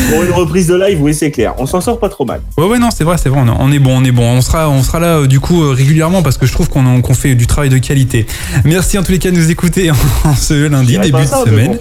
[0.10, 2.42] Pour une reprise de live, oui, c'est clair, on s'en sort pas trop mal.
[2.58, 3.40] Ouais, ouais, non, c'est vrai, c'est vrai.
[3.44, 4.24] On est- on est bon, on est bon.
[4.24, 7.14] On sera, on sera là, euh, du coup, euh, régulièrement parce que je trouve qu'on
[7.14, 8.26] fait du travail de qualité.
[8.64, 11.72] Merci en tous les cas de nous écouter en ce lundi, début de ça, semaine.
[11.74, 11.80] bon.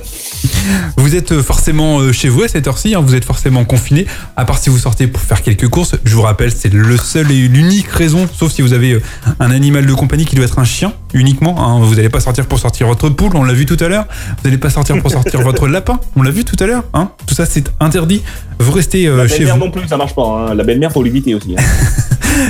[0.98, 4.44] Vous êtes euh, forcément chez vous à cette heure-ci, hein, vous êtes forcément confiné, à
[4.44, 5.94] part si vous sortez pour faire quelques courses.
[6.04, 9.00] Je vous rappelle, c'est le seul et l'unique raison, sauf si vous avez
[9.40, 11.56] un animal de compagnie qui doit être un chien uniquement.
[11.58, 11.80] hein.
[11.82, 14.06] Vous n'allez pas sortir pour sortir votre poule, on l'a vu tout à l'heure.
[14.28, 16.84] Vous n'allez pas sortir pour sortir votre lapin, on l'a vu tout à l'heure.
[16.94, 17.10] Hein.
[17.26, 18.22] Tout ça, c'est interdit.
[18.58, 19.64] Vous restez euh, La chez belle-mère vous.
[19.64, 20.22] non plus, ça marche pas.
[20.50, 20.54] hein.
[20.54, 21.54] La belle-mère, faut l'éviter aussi.
[21.56, 21.62] hein.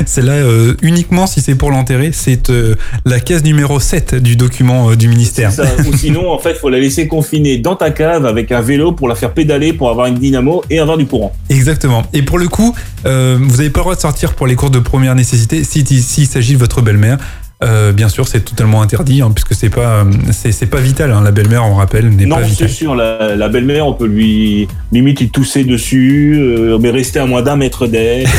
[0.07, 2.11] C'est là euh, uniquement si c'est pour l'enterrer.
[2.13, 5.53] C'est euh, la case numéro 7 du document euh, du ministère.
[5.53, 8.93] Ça, ou sinon, en fait, faut la laisser confiner dans ta cave avec un vélo
[8.93, 11.35] pour la faire pédaler pour avoir une dynamo et avoir du courant.
[11.51, 12.03] Exactement.
[12.15, 14.79] Et pour le coup, vous n'avez pas le droit de sortir pour les cours de
[14.79, 17.19] première nécessité si s'il s'agit de votre belle-mère.
[17.65, 21.11] Euh, bien sûr, c'est totalement interdit hein, puisque c'est pas euh, c'est c'est pas vital.
[21.13, 21.23] hein.
[21.25, 22.69] La belle-mère, on rappelle, n'est Non, pas c'est vitale.
[22.69, 27.27] sûr, la, la belle-mère, on peut lui limite y tousser dessus, euh, mais rester à
[27.27, 28.27] moins d'un mètre d'elle.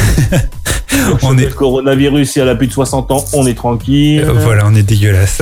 [1.24, 4.22] On est- Le coronavirus, si elle a plus de 60 ans, on est tranquille.
[4.26, 5.42] Euh, voilà, on est dégueulasse.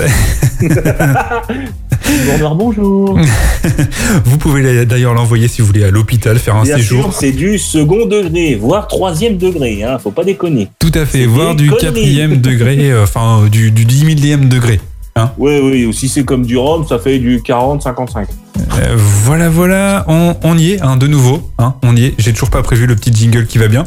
[2.27, 3.19] Bonjour, bonjour.
[4.25, 7.11] vous pouvez d'ailleurs l'envoyer si vous voulez à l'hôpital faire un Bien séjour.
[7.13, 10.69] c'est du second degré, voire troisième degré, hein, faut pas déconner.
[10.79, 14.79] Tout à fait, voire du quatrième degré, euh, enfin euh, du, du 10 millième degré.
[15.37, 18.25] Oui, oui, ou si c'est comme du rhum, ça fait du 40-55.
[18.57, 22.13] Euh, voilà, voilà, on, on y est, hein, de nouveau, hein, on y est.
[22.17, 23.83] J'ai toujours pas prévu le petit jingle qui va bien.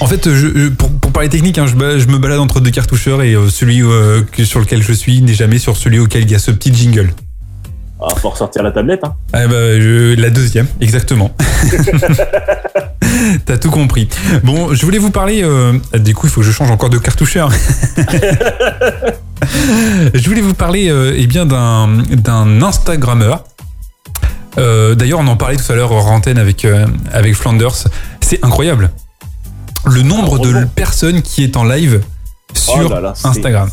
[0.00, 3.32] En fait, je, je- pour, parler technique, hein, je, me balade entre deux cartoucheurs et
[3.32, 6.34] euh, celui euh, que- sur lequel je suis n'est jamais sur celui auquel il y
[6.34, 7.14] a ce petit jingle.
[8.02, 9.14] Ah, faut ressortir la tablette, hein.
[9.32, 11.34] Ah bah, je- la deuxième, exactement.
[13.46, 14.10] T'as tout compris.
[14.44, 15.40] Bon, je voulais vous parler.
[15.42, 17.50] euh, du coup, il faut que je change encore de cartoucheur.
[20.12, 23.44] je voulais vous parler, eh bien, d'un Instagrammeur.
[24.58, 26.66] D'ailleurs, on en parlait tout à l'heure hors antenne avec
[27.10, 27.88] avec Flanders.
[28.20, 28.90] C'est incroyable.
[29.86, 32.00] Le nombre de personnes qui est en live
[32.54, 33.70] sur Oh là là, c'est- Instagram.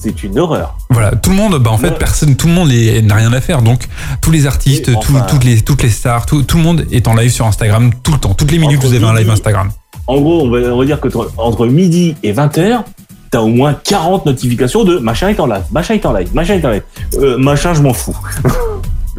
[0.00, 0.76] C'est une horreur.
[0.90, 3.62] Voilà, tout le monde, bah en fait, personne, tout le monde n'a rien à faire.
[3.62, 3.88] Donc,
[4.20, 5.26] tous les artistes, Oui, tout- enfin.
[5.28, 8.12] toutes les toutes les stars, tout, tout le monde est en live sur Instagram tout
[8.12, 8.32] le temps.
[8.34, 9.70] Toutes les minutes, vous avez un live Instagram.
[10.06, 12.84] En gros, on va, on va dire que entre- entre midi et 20h,
[13.32, 16.54] t'as au moins 40 notifications de machin est en live, machin est en live, machin
[16.54, 16.82] est en live.
[17.20, 18.16] Euh, machin, je m'en fous.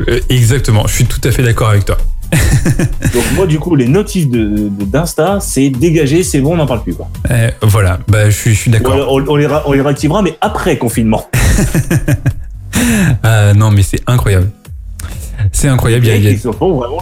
[0.08, 1.97] Euh, exactement, je suis tout à fait d'accord avec toi.
[3.13, 6.65] Donc moi, du coup, les notifs de- de- d'Insta, c'est dégagé, c'est bon, on n'en
[6.68, 6.94] parle plus.
[6.94, 7.10] Quoi.
[7.32, 8.96] Euh, voilà, bah je suis, je suis Ou d'accord.
[9.12, 11.26] On, on les, on les réactivera, mais après confinement.
[13.24, 14.50] Ah, non, mais c'est incroyable.
[15.52, 16.06] C'est incroyable.
[16.06, 17.00] il y a- y a- Ils se font vraiment.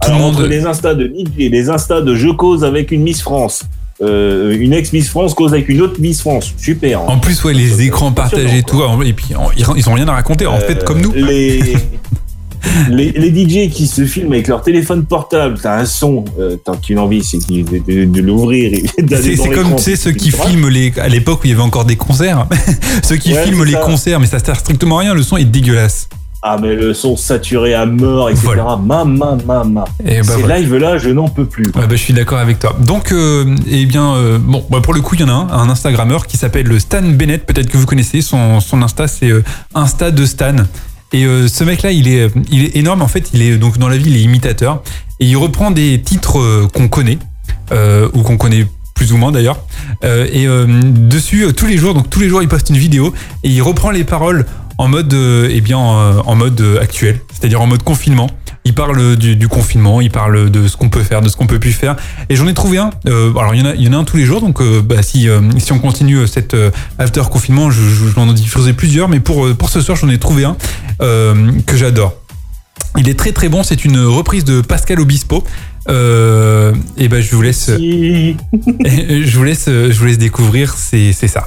[0.00, 2.92] Tout le Alors, monde- entre les instas de et les instas de Je cause avec
[2.92, 3.64] une Miss France,
[4.00, 6.52] euh, une ex Miss France cause avec une autre Miss France.
[6.56, 7.00] Super.
[7.00, 7.04] hein.
[7.08, 8.80] En plus, ouais, les écrans partagés et tout.
[9.04, 9.26] Et puis,
[9.56, 10.46] ils ils ont rien à raconter.
[10.46, 11.12] En fait, Euh, comme nous.
[11.12, 11.74] Les,
[12.90, 16.76] les, les DJ qui se filment avec leur téléphone portable, t'as un son, euh, t'as
[16.76, 18.72] qu'une envie, c'est de, de- de l'ouvrir
[19.22, 21.84] C'est comme tu sais ceux qui filment les à l'époque où il y avait encore
[21.84, 22.46] des concerts,
[23.02, 23.78] ceux qui Ouais, filment les ça.
[23.80, 25.14] concerts, mais ça sert strictement à rien.
[25.14, 26.08] Le son est dégueulasse.
[26.40, 28.44] Ah, mais le son saturé à mort, etc.
[28.46, 28.76] Voilà.
[28.76, 29.84] Mama, mama.
[30.06, 30.60] Et bah, Ces voilà.
[30.60, 31.64] lives-là, je n'en peux plus.
[31.66, 32.76] Ouais, bah, je suis d'accord avec toi.
[32.78, 35.48] Donc, euh, eh bien, euh, bon, bah, pour le coup, il y en a un,
[35.50, 37.44] un Instagrammeur qui s'appelle le Stan Bennett.
[37.44, 39.42] Peut-être que vous connaissez son, son Insta, c'est euh,
[39.74, 40.54] Insta de Stan.
[41.12, 43.02] Et euh, ce mec-là, il est, il est énorme.
[43.02, 44.82] En fait, il est donc dans la vie, il est imitateur
[45.20, 47.18] et il reprend des titres euh, qu'on connaît
[47.72, 49.60] euh, ou qu'on connaît plus ou moins d'ailleurs.
[50.02, 53.62] Et dessus, tous les jours, donc tous les jours, il poste une vidéo et il
[53.62, 54.44] reprend les paroles
[54.76, 58.28] en mode, eh bien, en mode actuel, c'est-à-dire en mode confinement.
[58.68, 61.46] Il parle du, du confinement, il parle de ce qu'on peut faire, de ce qu'on
[61.46, 61.96] peut plus faire.
[62.28, 62.90] Et j'en ai trouvé un.
[63.06, 64.42] euh, alors il y en a, il y en a un tous les jours.
[64.42, 66.54] Donc euh, bah, si euh, si on continue cette
[66.98, 69.08] after confinement, je, je, j'en diffuserai plusieurs.
[69.08, 70.54] Mais pour pour ce soir, j'en ai trouvé un
[71.00, 72.14] que j'adore.
[72.98, 73.62] Il est très très bon.
[73.62, 75.44] C'est une reprise de Pascal Obispo.
[75.88, 80.74] Et ben je vous laisse, je vous laisse, je vous laisse découvrir.
[80.76, 81.46] C'est c'est ça.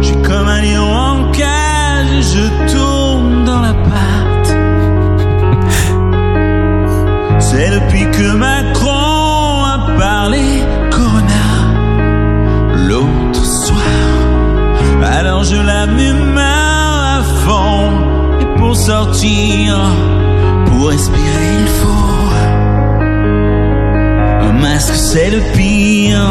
[0.00, 2.99] Je comme un lion en cage, je tourne
[7.62, 11.48] C'est depuis que Macron a parlé Corona
[12.88, 15.02] l'autre soir.
[15.04, 17.90] Alors je mains à fond
[18.40, 19.76] et pour sortir,
[20.64, 22.30] pour respirer il faut
[24.46, 26.30] un masque, c'est le pire.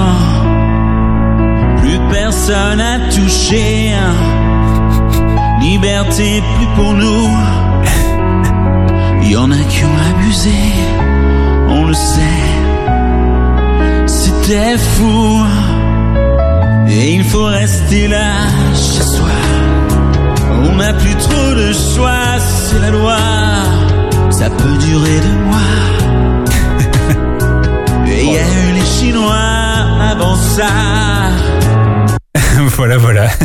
[1.78, 3.94] Plus personne à toucher.
[5.62, 7.69] Liberté plus pour nous.
[9.24, 10.60] Y en a qui ont abusé,
[11.70, 12.50] on le sait.
[14.08, 15.46] C'était fou.
[16.90, 18.32] Et il faut rester là
[18.74, 19.28] chez soi.
[20.64, 23.18] On n'a plus trop de choix, c'est la loi.
[24.32, 25.80] Ça peut durer deux mois.
[28.08, 29.80] Et il y a eu les Chinois
[30.12, 30.66] avant ça.
[32.76, 33.30] voilà voilà.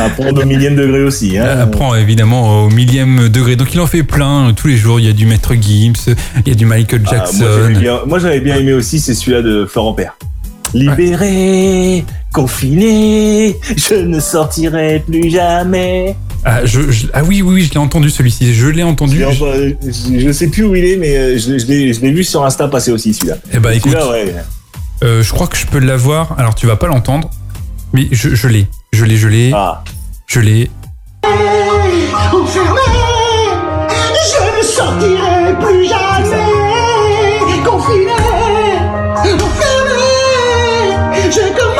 [0.00, 1.36] À prendre au millième degré aussi.
[1.38, 1.44] Hein.
[1.60, 3.56] Apprend évidemment au millième degré.
[3.56, 4.98] Donc il en fait plein euh, tous les jours.
[5.00, 7.72] Il y a du Maître Gibbs, il y a du Michael Ah, Jackson.
[8.06, 10.16] moi, j'avais bien aimé aussi, c'est celui-là de Florent Père.
[10.74, 16.16] Libéré, confiné, je ne sortirai plus jamais.
[16.44, 18.54] Ah, je, je- ah oui, oui, oui, je l'ai entendu celui-ci.
[18.54, 19.18] Je l'ai entendu.
[19.32, 21.66] Je, je sais plus où il est, mais euh, je, je
[22.00, 23.36] l'ai vu sur Insta passer aussi celui-là.
[23.52, 24.34] Eh ben écoute, ouais.
[25.04, 26.34] euh, je crois que je peux l'avoir.
[26.38, 27.30] Alors tu vas pas l'entendre,
[27.92, 28.66] mais je, je l'ai.
[28.92, 29.82] Je l'ai, je l'ai, Ah,
[30.26, 30.70] je l'ai.
[31.24, 32.80] Enfermé,
[33.88, 36.48] je ne sortirai plus jamais.
[37.64, 38.12] Confiné,
[39.32, 40.10] enfermé,
[41.30, 41.71] je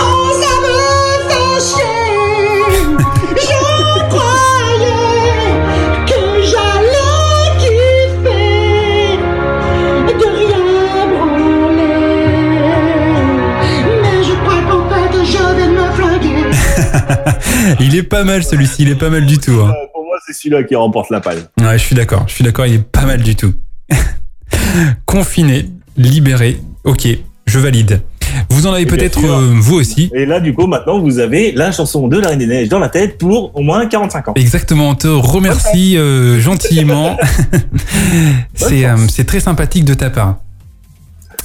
[17.81, 18.83] Il est pas mal celui-ci.
[18.83, 19.53] Il est pas mal du tout.
[19.53, 19.73] hein.
[19.93, 21.43] Pour moi, c'est celui-là qui remporte la palme.
[21.61, 22.25] Ouais, je suis d'accord.
[22.27, 22.67] Je suis d'accord.
[22.67, 23.53] Il est pas mal du tout.
[25.07, 26.59] Confiné, libéré.
[26.85, 27.07] Ok,
[27.47, 28.03] je valide.
[28.49, 30.11] Vous en avez peut-être euh, vous aussi.
[30.15, 32.79] Et là, du coup, maintenant, vous avez la chanson de la Reine des Neiges dans
[32.79, 34.33] la tête pour au moins 45 ans.
[34.37, 37.17] Exactement, on te remercie euh, gentiment.
[38.55, 40.39] c'est euh, c'est très sympathique de ta part.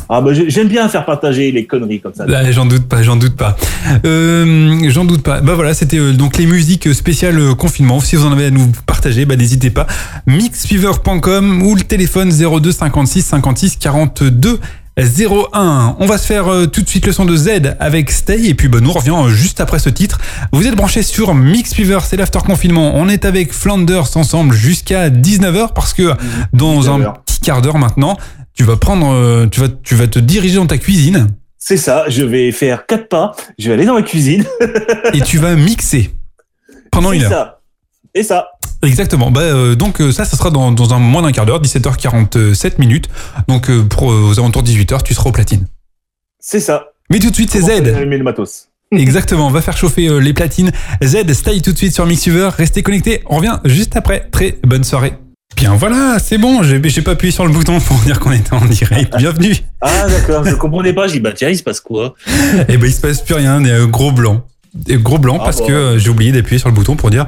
[0.10, 2.26] Ah bah j'ai- j'aime bien faire partager les conneries comme ça.
[2.26, 3.58] Là, j'en doute pas, j'en doute pas.
[4.06, 5.42] Euh, j'en doute pas.
[5.42, 8.00] Bah voilà, c'était euh, donc les musiques spéciales euh, confinement.
[8.00, 9.86] Si vous en avez à nous partager, bah n'hésitez pas.
[10.28, 14.60] Mixfever.com ou le téléphone 02 56 56 42
[14.98, 15.96] 01.
[16.00, 18.54] On va se faire euh, tout de suite le son de Z avec Stay et
[18.56, 20.20] puis bah, nous revient juste après ce titre.
[20.52, 22.94] Vous êtes branchés sur Mixfever, c'est l'after confinement.
[22.96, 26.14] On est avec Flanders ensemble jusqu'à 19h parce que
[26.54, 27.14] dans un 19h.
[27.26, 28.18] petit quart d'heure maintenant,
[28.58, 31.28] tu vas prendre, euh, tu vas, tu vas te diriger dans ta cuisine.
[31.60, 34.46] C'est ça, je vais faire quatre pas, je vais aller dans ma cuisine.
[35.14, 36.12] et tu vas mixer
[36.92, 37.32] pendant une C'est heure.
[37.32, 37.62] ça.
[38.16, 38.48] Et ça.
[38.84, 39.32] Exactement.
[39.32, 42.80] Bah, euh, donc euh, ça, ça sera dans, dans un moins d'un quart d'heure, 17h47
[42.80, 43.10] minutes.
[43.48, 45.68] Donc euh, pour euh, aux alentours de 18h, tu seras au platine.
[46.40, 46.88] C'est ça.
[47.12, 47.84] Mais tout de suite, c'est Z.
[47.84, 48.70] le matos.
[48.92, 49.48] Exactement.
[49.48, 50.72] On va faire chauffer les platines.
[51.04, 52.50] Z, stay tout de suite sur Mixuver.
[52.58, 53.22] Restez connectés.
[53.28, 54.30] On revient juste après.
[54.32, 55.14] Très bonne soirée.
[55.56, 56.62] Bien voilà, c'est bon.
[56.62, 59.16] J'ai pas appuyé sur le bouton pour dire qu'on était en direct.
[59.18, 59.56] Bienvenue.
[59.82, 61.08] Ah d'accord, je comprenais pas.
[61.08, 62.14] J'ai dit bah tiens, il se passe quoi?
[62.68, 63.64] Et ben il se passe plus rien.
[63.64, 64.44] Et, euh, gros blanc.
[64.88, 65.68] Et gros blanc Ah parce bon.
[65.68, 67.26] que euh, j'ai oublié d'appuyer sur le bouton pour dire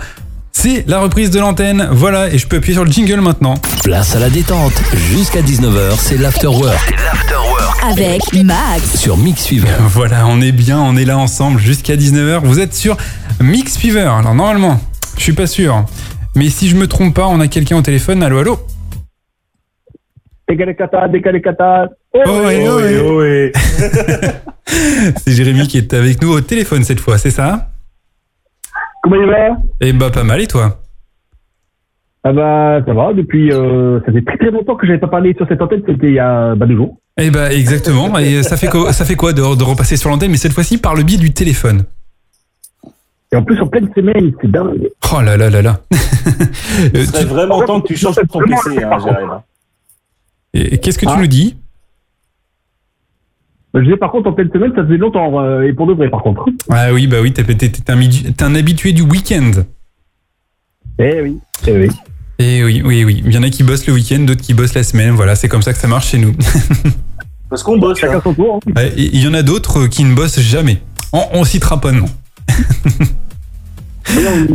[0.51, 3.55] C'est la reprise de l'antenne, voilà, et je peux appuyer sur le jingle maintenant.
[3.84, 4.73] Place à la détente.
[5.12, 6.93] Jusqu'à 19h, c'est l'afterwork
[7.89, 8.95] Avec Max.
[8.95, 9.67] sur Mix Fever.
[9.88, 12.41] Voilà, on est bien, on est là ensemble jusqu'à 19h.
[12.43, 12.95] Vous êtes sur
[13.41, 14.01] Mix Fever.
[14.19, 14.79] Alors normalement,
[15.17, 15.84] je suis pas sûr.
[16.35, 18.23] Mais si je me trompe pas, on a quelqu'un au téléphone.
[18.23, 18.59] Allô, allô.
[20.51, 20.55] Oh,
[22.15, 23.23] Oh, oh.
[25.17, 27.69] C'est Jérémy qui est avec nous au téléphone cette fois, c'est ça
[29.03, 29.57] Comment il va?
[29.81, 30.81] Eh bah pas mal, et toi?
[32.23, 35.33] Ah bah ça va, depuis euh, ça fait très très longtemps que j'avais pas parlé
[35.35, 36.97] sur cette antenne, c'était il y a bah, deux jours.
[37.17, 38.17] Eh bah exactement.
[38.17, 40.79] Et ça fait quoi, ça fait quoi de, de repasser sur l'antenne, mais cette fois-ci
[40.79, 41.83] par le biais du téléphone?
[43.31, 44.89] Et en plus en pleine semaine, c'est dingue.
[45.13, 45.81] Oh là là là là.
[46.93, 49.31] Il serait vraiment temps que tu changes ton PC, hein, Jérémy.
[50.53, 51.55] et Qu'est-ce que tu nous dis
[53.75, 56.09] Je disais par contre en pleine semaine, ça faisait longtemps, euh, et pour de vrai
[56.09, 56.45] par contre.
[56.69, 59.51] Ah oui, bah oui, t'es t'es- t'es un, midi- t'es un habitué du week-end.
[60.97, 61.89] Eh oui, eh oui.
[62.39, 63.21] Et oui, oui, oui.
[63.25, 65.11] Il y en a qui bossent le week-end, d'autres qui bossent la semaine.
[65.11, 66.33] Voilà, c'est comme ça que ça marche chez nous.
[67.49, 67.99] Parce qu'on bosse.
[67.99, 68.21] Chacun hein.
[68.23, 68.59] son tour.
[68.75, 68.81] hein.
[68.97, 70.81] Il y en a d'autres qui ne bossent jamais.
[71.13, 72.05] On, on citera pas de nom.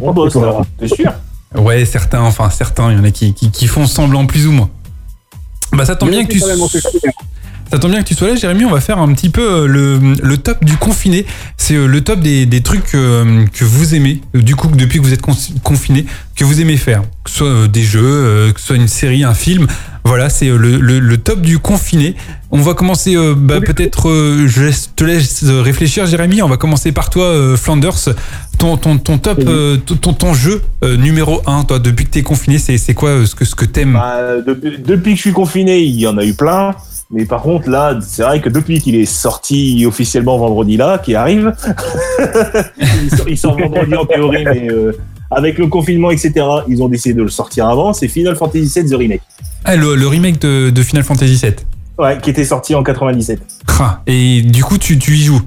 [0.00, 0.62] On bosse, là.
[0.78, 1.12] T'es sûr
[1.54, 4.52] Ouais, certains, enfin certains, il y en a qui, qui, qui font semblant plus ou
[4.52, 4.70] moins.
[5.72, 6.40] Bah ça tombe bien que tu
[7.72, 8.64] Ça tombe bien que tu sois là, Jérémy.
[8.64, 11.26] On va faire un petit peu euh, le, le top du confiné.
[11.56, 14.20] C'est euh, le top des, des trucs euh, que vous aimez.
[14.34, 17.68] Du coup, depuis que vous êtes con- confiné, que vous aimez faire, que ce soit
[17.68, 19.66] des jeux, que ce soit une série, un film.
[20.04, 22.14] Voilà, c'est le, le, le top du confiné.
[22.50, 26.42] On va commencer, euh, bah, peut-être, euh, je te laisse réfléchir, Jérémy.
[26.42, 27.94] On va commencer par toi, euh, Flanders.
[28.58, 29.42] Ton, ton, ton top,
[30.00, 33.54] ton, ton- jeu numéro 1, toi, depuis que t'es confiné, c'est quoi ce que, ce
[33.56, 33.94] que t'aimes?
[33.94, 36.72] Bah, depuis que je suis confiné, il y en a eu plein.
[37.10, 41.14] Mais par contre, là, c'est vrai que depuis qu'il est sorti officiellement vendredi là, qui
[41.14, 41.52] arrive,
[43.02, 44.92] il, sort, il sort vendredi en théorie, mais euh,
[45.30, 46.32] avec le confinement, etc.,
[46.68, 47.92] ils ont décidé de le sortir avant.
[47.92, 49.22] C'est Final Fantasy VII The Remake,
[49.64, 51.54] Ah, le, le remake de, de Final Fantasy VII.
[51.98, 53.38] ouais, qui était sorti en 97.
[53.80, 55.42] Ah, et du coup, tu, tu y joues.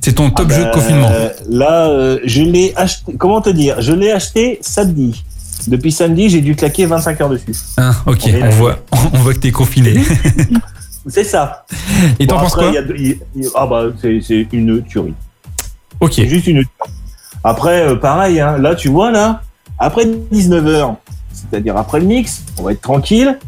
[0.00, 1.10] C'est ton top Ah jeu de bah, confinement.
[1.48, 3.12] Là, euh, je l'ai acheté.
[3.18, 5.24] Comment te dire Je l'ai acheté samedi.
[5.68, 7.54] Depuis samedi, j'ai dû claquer 25 heures dessus.
[7.78, 8.78] Hein, ok, on on voit,
[9.14, 9.94] on voit que t'es confiné.
[11.08, 11.64] C'est ça.
[12.18, 15.14] Et t'en Bon, penses après, quoi y a Ah bah, c'est c'est une tuerie.
[16.00, 16.12] Ok.
[16.14, 16.64] C'est juste une.
[17.44, 19.42] Après, euh, pareil, hein, là, tu vois, là,
[19.78, 20.96] après 19h,
[21.32, 23.38] c'est-à-dire après le mix, on va être tranquille.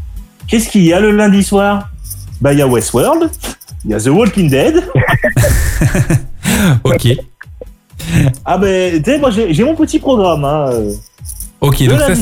[0.46, 1.90] Qu'est-ce qu'il y a le lundi soir?
[2.40, 3.30] Bah, il y a Westworld,
[3.84, 4.84] il y a The Walking Dead.
[6.82, 7.06] Ok.
[8.44, 10.44] Ah, ben, tu sais, moi, j'ai j'ai mon petit programme.
[10.44, 10.70] Hein.
[11.60, 12.14] Ok, donc ça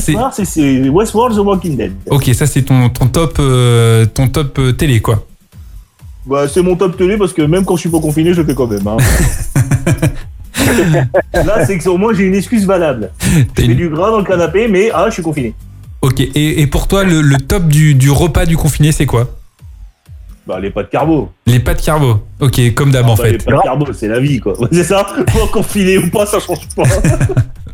[0.45, 0.89] c'est.
[0.89, 1.93] Westworld, The Walking Dead.
[2.11, 5.27] Ok, ça c'est ton, ton top, euh, ton top euh, télé quoi.
[6.25, 8.47] Bah, c'est mon top télé parce que même quand je suis pas confiné, je le
[8.47, 8.87] fais quand même.
[8.89, 8.97] Hein.
[11.35, 13.11] là, c'est que au moins, j'ai une excuse valable.
[13.59, 15.55] Une- du gras dans le canapé, mais ah, je suis confiné.
[16.03, 16.21] Ok.
[16.21, 19.29] Et, et pour toi, le, le top du, du repas du confiné, c'est quoi?
[20.47, 21.31] Bah, les pâtes carbo.
[21.47, 22.21] Les pâtes carbo.
[22.41, 23.45] Ok, comme d'hab en Bah, Les fait.
[23.45, 24.55] pâtes carbo, c'est la vie, quoi.
[24.73, 26.83] C'est ça Pour confiné ou pas, ça change pas.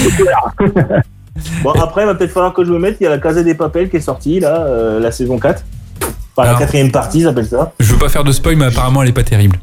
[1.62, 2.96] bon, après, il va peut-être falloir que je me mette.
[3.00, 5.62] Il y a la Casa des Papels qui est sortie, là, euh, la saison 4.
[6.00, 6.54] Enfin, Alors.
[6.54, 7.72] la quatrième partie, ça s'appelle ça.
[7.80, 9.58] Je veux pas faire de spoil, mais apparemment elle est pas terrible.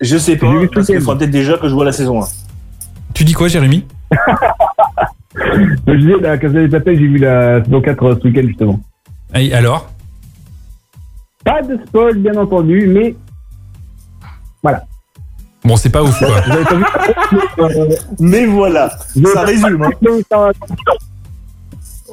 [0.00, 2.22] Je sais pas, vu ce parce qu'il faudra peut-être déjà que je vois la saison
[2.22, 2.26] 1.
[3.14, 3.84] Tu dis quoi, Jérémy?
[5.86, 8.80] Je disais, la Casa des Papel, j'ai vu la saison 4 euh, ce week-end justement.
[9.32, 9.88] Aïe, alors?
[11.44, 13.14] Pas de spoil, bien entendu, mais
[15.64, 16.42] Bon, c'est pas ouf quoi.
[18.18, 19.82] Mais voilà, je- ça résume.
[19.82, 20.50] Hein.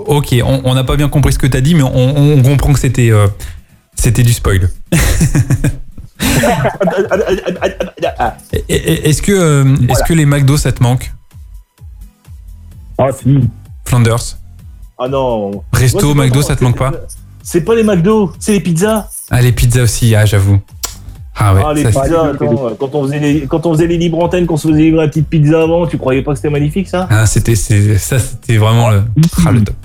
[0.05, 2.79] Ok, on n'a pas bien compris ce que t'as dit, mais on, on comprend que
[2.79, 3.27] c'était euh,
[3.95, 4.69] c'était du spoil.
[8.69, 11.11] Est-ce que, euh, est-ce que les McDo ça te manque?
[12.97, 13.39] Ah si.
[13.85, 14.37] Flanders
[14.97, 15.63] Ah non.
[15.71, 16.91] Resto, Moi, c'est pas McDo, ça te manque pas?
[17.43, 19.07] C'est pas les McDo, c'est les pizzas.
[19.29, 20.59] Ah, les pizzas aussi, ah, j'avoue.
[21.39, 23.97] Ah ouais, ah, les ça, pizzas, attends, quand on faisait les, quand on faisait les
[23.97, 26.49] libres antennes, qu'on se faisait livrer la petite pizza avant, tu croyais pas que c'était
[26.49, 27.07] magnifique, ça?
[27.11, 29.03] Ah, c'était, ça, c'était vraiment le,
[29.45, 29.75] ah, le top.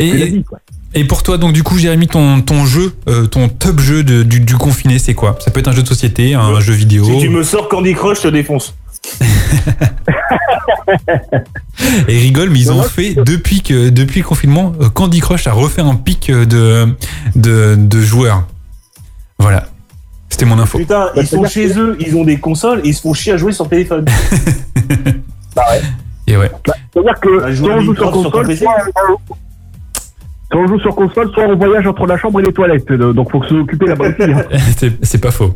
[0.00, 0.58] Et, vie, quoi.
[0.94, 4.22] et pour toi, donc du coup, Jérémy, ton, ton jeu, euh, ton top jeu de-
[4.24, 5.36] du, du confiné, c'est quoi?
[5.40, 6.60] Ça peut être un jeu de société, un Ouais.
[6.60, 7.04] jeu vidéo.
[7.04, 8.74] Si tu me sors Candy Crush, je te défonce.
[12.08, 15.52] Et rigole, mais ils ont fait depuis que depuis le confinement, euh, Candy Crush a
[15.52, 16.88] refait un pic de
[17.36, 18.44] de, de joueurs.
[19.38, 19.66] Voilà,
[20.34, 20.78] c'était mon info.
[20.78, 23.36] Putain, ils sont chez eux, ils ont des consoles et ils se font chier à
[23.36, 24.04] jouer sur téléphone.
[26.26, 26.50] Et ouais.
[26.92, 28.64] C'est-à-dire que Bah, on joue sur sur console, PC.
[28.64, 28.74] soit
[30.50, 32.90] soit on joue sur console, soit on voyage entre la chambre et les toilettes.
[32.90, 34.22] Euh, Donc faut se occuper là-bas aussi.
[34.32, 34.42] hein.
[34.76, 35.54] c'est c'est pas faux.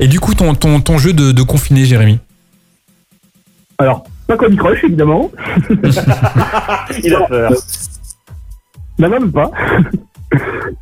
[0.00, 2.18] Et du coup, ton ton, ton jeu de, de confiné, Jérémy?
[3.78, 5.30] Alors, Pas Candy Crush, évidemment.
[7.04, 7.52] Il a peur.
[8.98, 9.50] Non, non, même pas.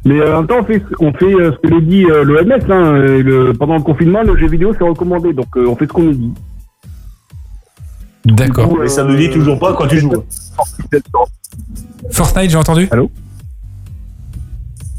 [0.05, 2.25] Mais euh, en même temps, on fait, on fait euh, ce que nous dit euh,
[2.25, 2.53] l'OMS.
[2.71, 5.33] Hein, le, pendant le confinement, le jeu vidéo, c'est recommandé.
[5.33, 6.33] Donc, on fait ce qu'on nous dit.
[8.25, 8.77] D'accord.
[8.79, 10.13] Mais ça ne dit toujours pas quand tu joues.
[12.11, 12.89] Fortnite, j'ai entendu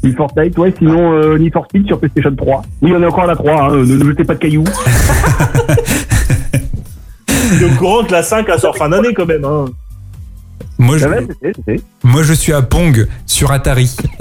[0.02, 2.62] Need for Speed, ouais, sinon euh, Need for Speed sur PlayStation 3.
[2.80, 4.64] Oui, on est encore à la 3, hein, ne, ne jetez pas de cailloux.
[7.28, 9.44] Le courant que la 5 a sort fin d'année quand même.
[9.44, 9.66] Hein.
[10.78, 13.90] Moi, je, Ah ouais, c'est- c'est- moi, je suis à Pong sur Atari.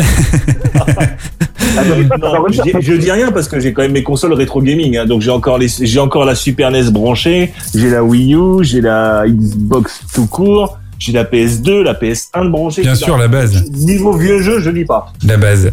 [1.78, 4.34] Ah, bah, Non, je, dis- je dis rien parce que j'ai quand même mes consoles
[4.34, 4.98] rétro gaming.
[4.98, 5.06] hein.
[5.06, 8.82] donc j'ai encore les, j'ai encore la Super NES branchée, j'ai la Wii U, j'ai
[8.82, 12.82] la Xbox tout court, j'ai la PS2, la PS1 branchée.
[12.82, 13.64] Bien sûr, la base.
[13.72, 15.14] Niveau vieux jeu, je dis pas.
[15.24, 15.72] La base.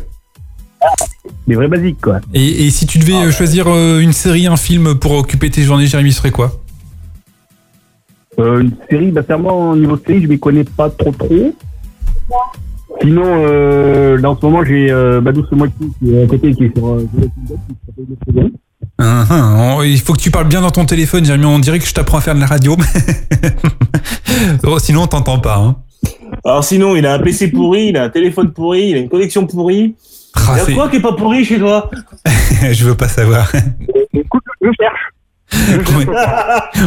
[1.49, 2.21] Les vrais basiques, quoi.
[2.35, 5.62] Et, et si tu devais euh, choisir euh, une série, un film pour occuper tes
[5.62, 6.61] journées, Jérémy, ce serait quoi?
[8.39, 11.55] Euh, une série, bah, clairement, au niveau série, je m'y connais pas trop trop.
[13.03, 16.64] Sinon, euh, là, en ce moment, j'ai euh, Badou Moitié qui est à côté, qui
[16.64, 17.07] est sur euh,
[18.99, 21.45] hein, on- Il faut que tu parles bien dans ton téléphone, Jérémy.
[21.47, 22.76] On dirait que je t'apprends à faire de la radio.
[24.64, 25.57] Oh, Sinon, on t'entend pas.
[25.57, 25.76] Hein.
[26.45, 29.09] Alors sinon, il a un PC pourri, il a un téléphone pourri, il a une
[29.09, 29.95] connexion pourrie.
[30.34, 31.91] Ah, Il y a c'est- quoi qui est pas pourri chez toi?
[32.70, 33.51] Je veux pas savoir.
[34.12, 35.01] Écoute, je cherche.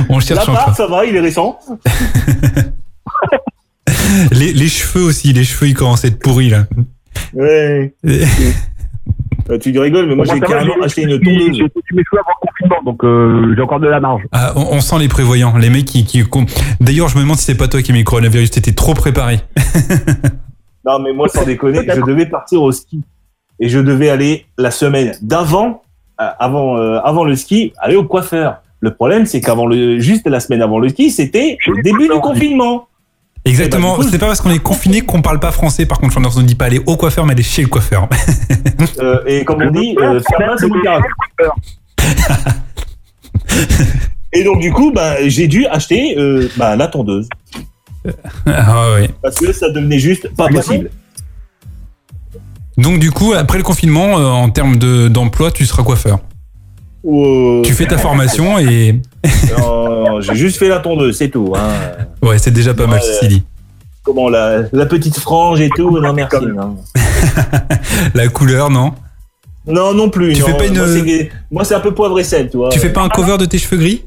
[0.10, 0.76] On cherche encore.
[0.76, 1.60] ça va, il est récent.
[4.32, 6.66] Les, les cheveux aussi, les cheveux ils commencent à être pourris là.
[7.34, 7.94] Ouais.
[8.06, 11.58] Euh, tu rigoles, mais moi j'ai carrément acheté une tondeuse.
[11.58, 14.24] J'ai foutu mes cheveux avant le confinement, donc euh, j'ai encore de la marge.
[14.32, 16.06] Ah, on, on sent les prévoyants, les mecs qui.
[16.06, 16.24] qui
[16.80, 19.40] D'ailleurs, je me demande si c'est pas toi qui mis le coronavirus, t'étais trop préparé.
[20.86, 23.02] Non, mais moi, sans déconner, je devais partir au ski.
[23.60, 25.82] Et je devais aller la semaine d'avant,
[26.20, 28.62] avant, euh, avant le ski, aller au coiffeur.
[28.82, 32.20] Le problème, c'est qu'avant le, juste la semaine avant le ski, c'était le début du
[32.20, 32.88] confinement.
[33.46, 35.86] Exactement, coup, c'est pas parce qu'on est confiné qu'on parle pas français.
[35.86, 38.08] Par contre, Flanders ne dit pas aller au coiffeur, mais aller chez le coiffeur.
[39.00, 41.56] Euh, et comme on dit, euh, faire mal, c'est mon caractère.
[44.34, 47.28] Et donc, du coup, bah, j'ai dû acheter euh, bah, la tondeuse.
[48.46, 48.98] ah.
[49.22, 50.90] Parce que ça devenait juste pas possible.
[52.80, 56.20] Donc du coup, après le confinement, euh, en termes de- d'emploi, tu seras coiffeur.
[57.06, 59.02] Euh, Tu fais ta formation et
[59.58, 61.54] non, j'ai juste fait la tondeuse, c'est tout.
[61.56, 61.70] Hein.
[62.22, 63.44] ouais, c'est déjà pas mal ceci dit.
[64.04, 66.38] Comment la, la petite frange et tout, non merci.
[66.46, 66.78] non.
[68.16, 68.94] La couleur, non?
[69.68, 70.34] Non, non plus.
[70.34, 70.48] Tu non.
[70.48, 72.70] fais pas une- Moi, c'est- Moi, c'est un peu poivre et sel, tu vois.
[72.70, 74.04] Tu fais pas un cover de tes cheveux gris?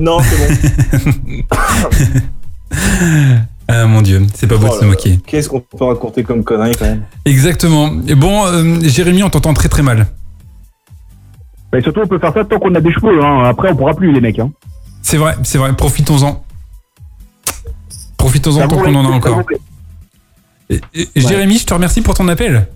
[0.00, 0.46] Non, c'est bon.
[3.74, 5.18] Ah mon dieu, c'est pas beau Oh de se là moquer.
[5.26, 7.90] Qu'est-ce qu'on peut raconter comme connerie quand même Exactement.
[8.06, 10.08] Et bon, euh, Jérémy, on t'entend très très mal.
[11.74, 13.24] Et surtout, on peut faire ça tant qu'on a des cheveux.
[13.24, 13.44] Hein.
[13.44, 14.38] Après, on pourra plus, les mecs.
[14.38, 14.50] Hein.
[15.00, 15.72] C'est vrai, c'est vrai.
[15.74, 16.44] Profitons-en.
[18.18, 19.42] Profitons-en tant qu'on en a encore.
[20.68, 22.68] Et- Jérémy, je te remercie pour ton appel.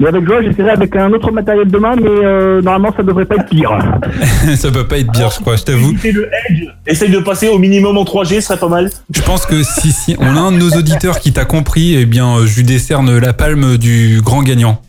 [0.00, 3.36] Mais avec joie, j'essaierai avec un autre matériel demain, mais euh, normalement, ça devrait pas
[3.36, 3.70] être pire.
[4.56, 5.94] Ça peut pas être bien, je crois, je t'avoue.
[6.02, 6.64] Le edge.
[6.86, 8.90] Essaye de passer au minimum en 3G, ce serait pas mal.
[9.14, 12.06] Je pense que si, si on a un de nos auditeurs qui t'a compris, eh
[12.06, 14.80] bien, je lui décerne la palme du grand gagnant.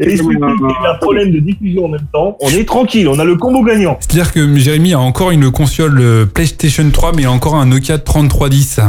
[0.00, 2.36] Et un problème de diffusion en même temps.
[2.40, 3.96] On est tranquille, on a le combo gagnant.
[4.00, 7.66] C'est-à-dire que Jérémy a encore une console euh, PlayStation 3, mais il a encore un
[7.66, 8.80] Nokia 3310.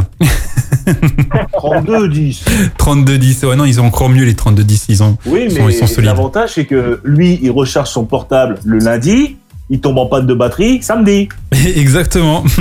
[1.53, 2.45] 32, 10.
[2.77, 5.17] 3210, ouais, non, ils ont encore mieux les 3210, ils ont.
[5.25, 6.05] Oui, Ils mais sont- ils sont solides.
[6.05, 9.37] l'avantage, c'est que lui, il recharge son portable le lundi,
[9.69, 11.29] il tombe en panne de batterie samedi.
[11.75, 12.43] Exactement.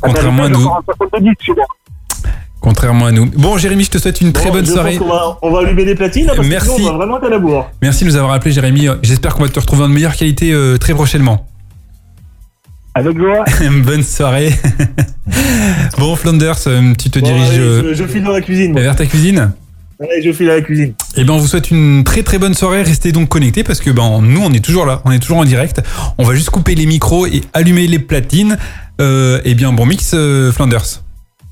[0.00, 0.66] Contrairement à nous.
[2.68, 3.24] Contrairement à nous.
[3.24, 4.98] Bon, Jérémy, je te souhaite une très Bon, bonne je soirée.
[4.98, 6.68] va, on va allumer des platines, parce Merci.
[6.68, 7.70] que sinon, on va vraiment être à la bourre.
[7.80, 8.88] Merci de nous avoir appelé, Jérémy.
[9.02, 11.46] J'espère qu'on va te retrouver en meilleure qualité euh, très prochainement.
[12.94, 13.44] Avec joie.
[13.84, 14.52] Bonne soirée.
[15.98, 18.74] bon, Flanders, euh, tu te Bon, diriges allez, euh, je, je file dans la cuisine.
[18.78, 19.52] vers ta cuisine.
[19.98, 20.92] Allez, je file à la cuisine.
[21.16, 22.82] Eh bien, on vous souhaite une très très bonne soirée.
[22.82, 25.00] Restez donc connectés parce que ben, nous, on est toujours là.
[25.06, 25.80] On est toujours en direct.
[26.18, 28.58] On va juste couper les micros et allumer les platines.
[29.00, 30.84] Euh, eh bien, bon mix, euh, Flanders.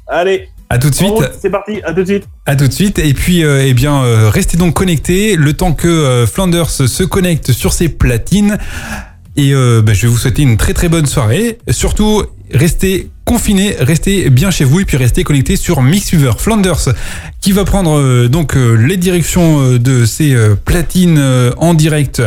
[0.08, 1.12] Allez, À tout de suite.
[1.40, 2.24] c'est parti, à tout de suite.
[2.44, 2.98] À tout de suite.
[2.98, 7.04] Et puis, euh, eh bien, euh, restez donc connectés le temps que euh, Flanders se
[7.04, 8.58] connecte sur ses platines.
[9.38, 11.58] Et bah, je vais vous souhaiter une très très bonne soirée.
[11.68, 16.88] Surtout, restez confinés, restez bien chez vous et puis restez connectés sur Mixweaver Flanders
[17.42, 21.22] qui va prendre donc les directions de ses platines
[21.58, 22.22] en direct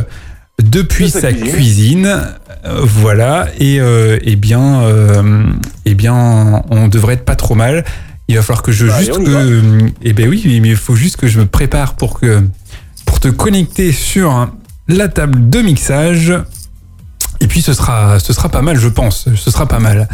[0.62, 1.52] depuis De sa sa cuisine.
[1.52, 2.22] cuisine.
[2.66, 3.48] Euh, voilà.
[3.60, 5.44] Et euh, eh bien, euh,
[5.86, 7.86] eh bien, on devrait être pas trop mal.
[8.30, 10.96] Il va falloir que je Bah, juste allez, que, eh ben oui, mais il faut
[10.96, 12.44] juste que je me prépare pour que
[13.06, 14.48] pour te connecter sur
[14.88, 16.32] la table de mixage.
[17.42, 19.28] Et puis ce sera, ce sera pas mal, je pense.
[19.36, 20.08] Ce sera pas mal.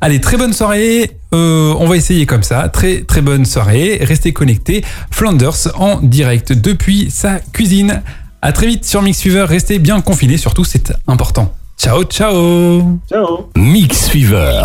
[0.00, 1.12] Allez, très bonne soirée.
[1.32, 2.68] Euh, on va essayer comme ça.
[2.68, 4.00] Très très bonne soirée.
[4.02, 4.84] Restez connectés.
[5.12, 8.02] Flanders en direct depuis sa cuisine.
[8.42, 9.44] À très vite sur Mix Fever.
[9.44, 11.54] Restez bien confinés, surtout c'est important.
[11.78, 12.98] Ciao ciao.
[13.08, 13.50] Ciao.
[13.54, 14.64] Mix Fever.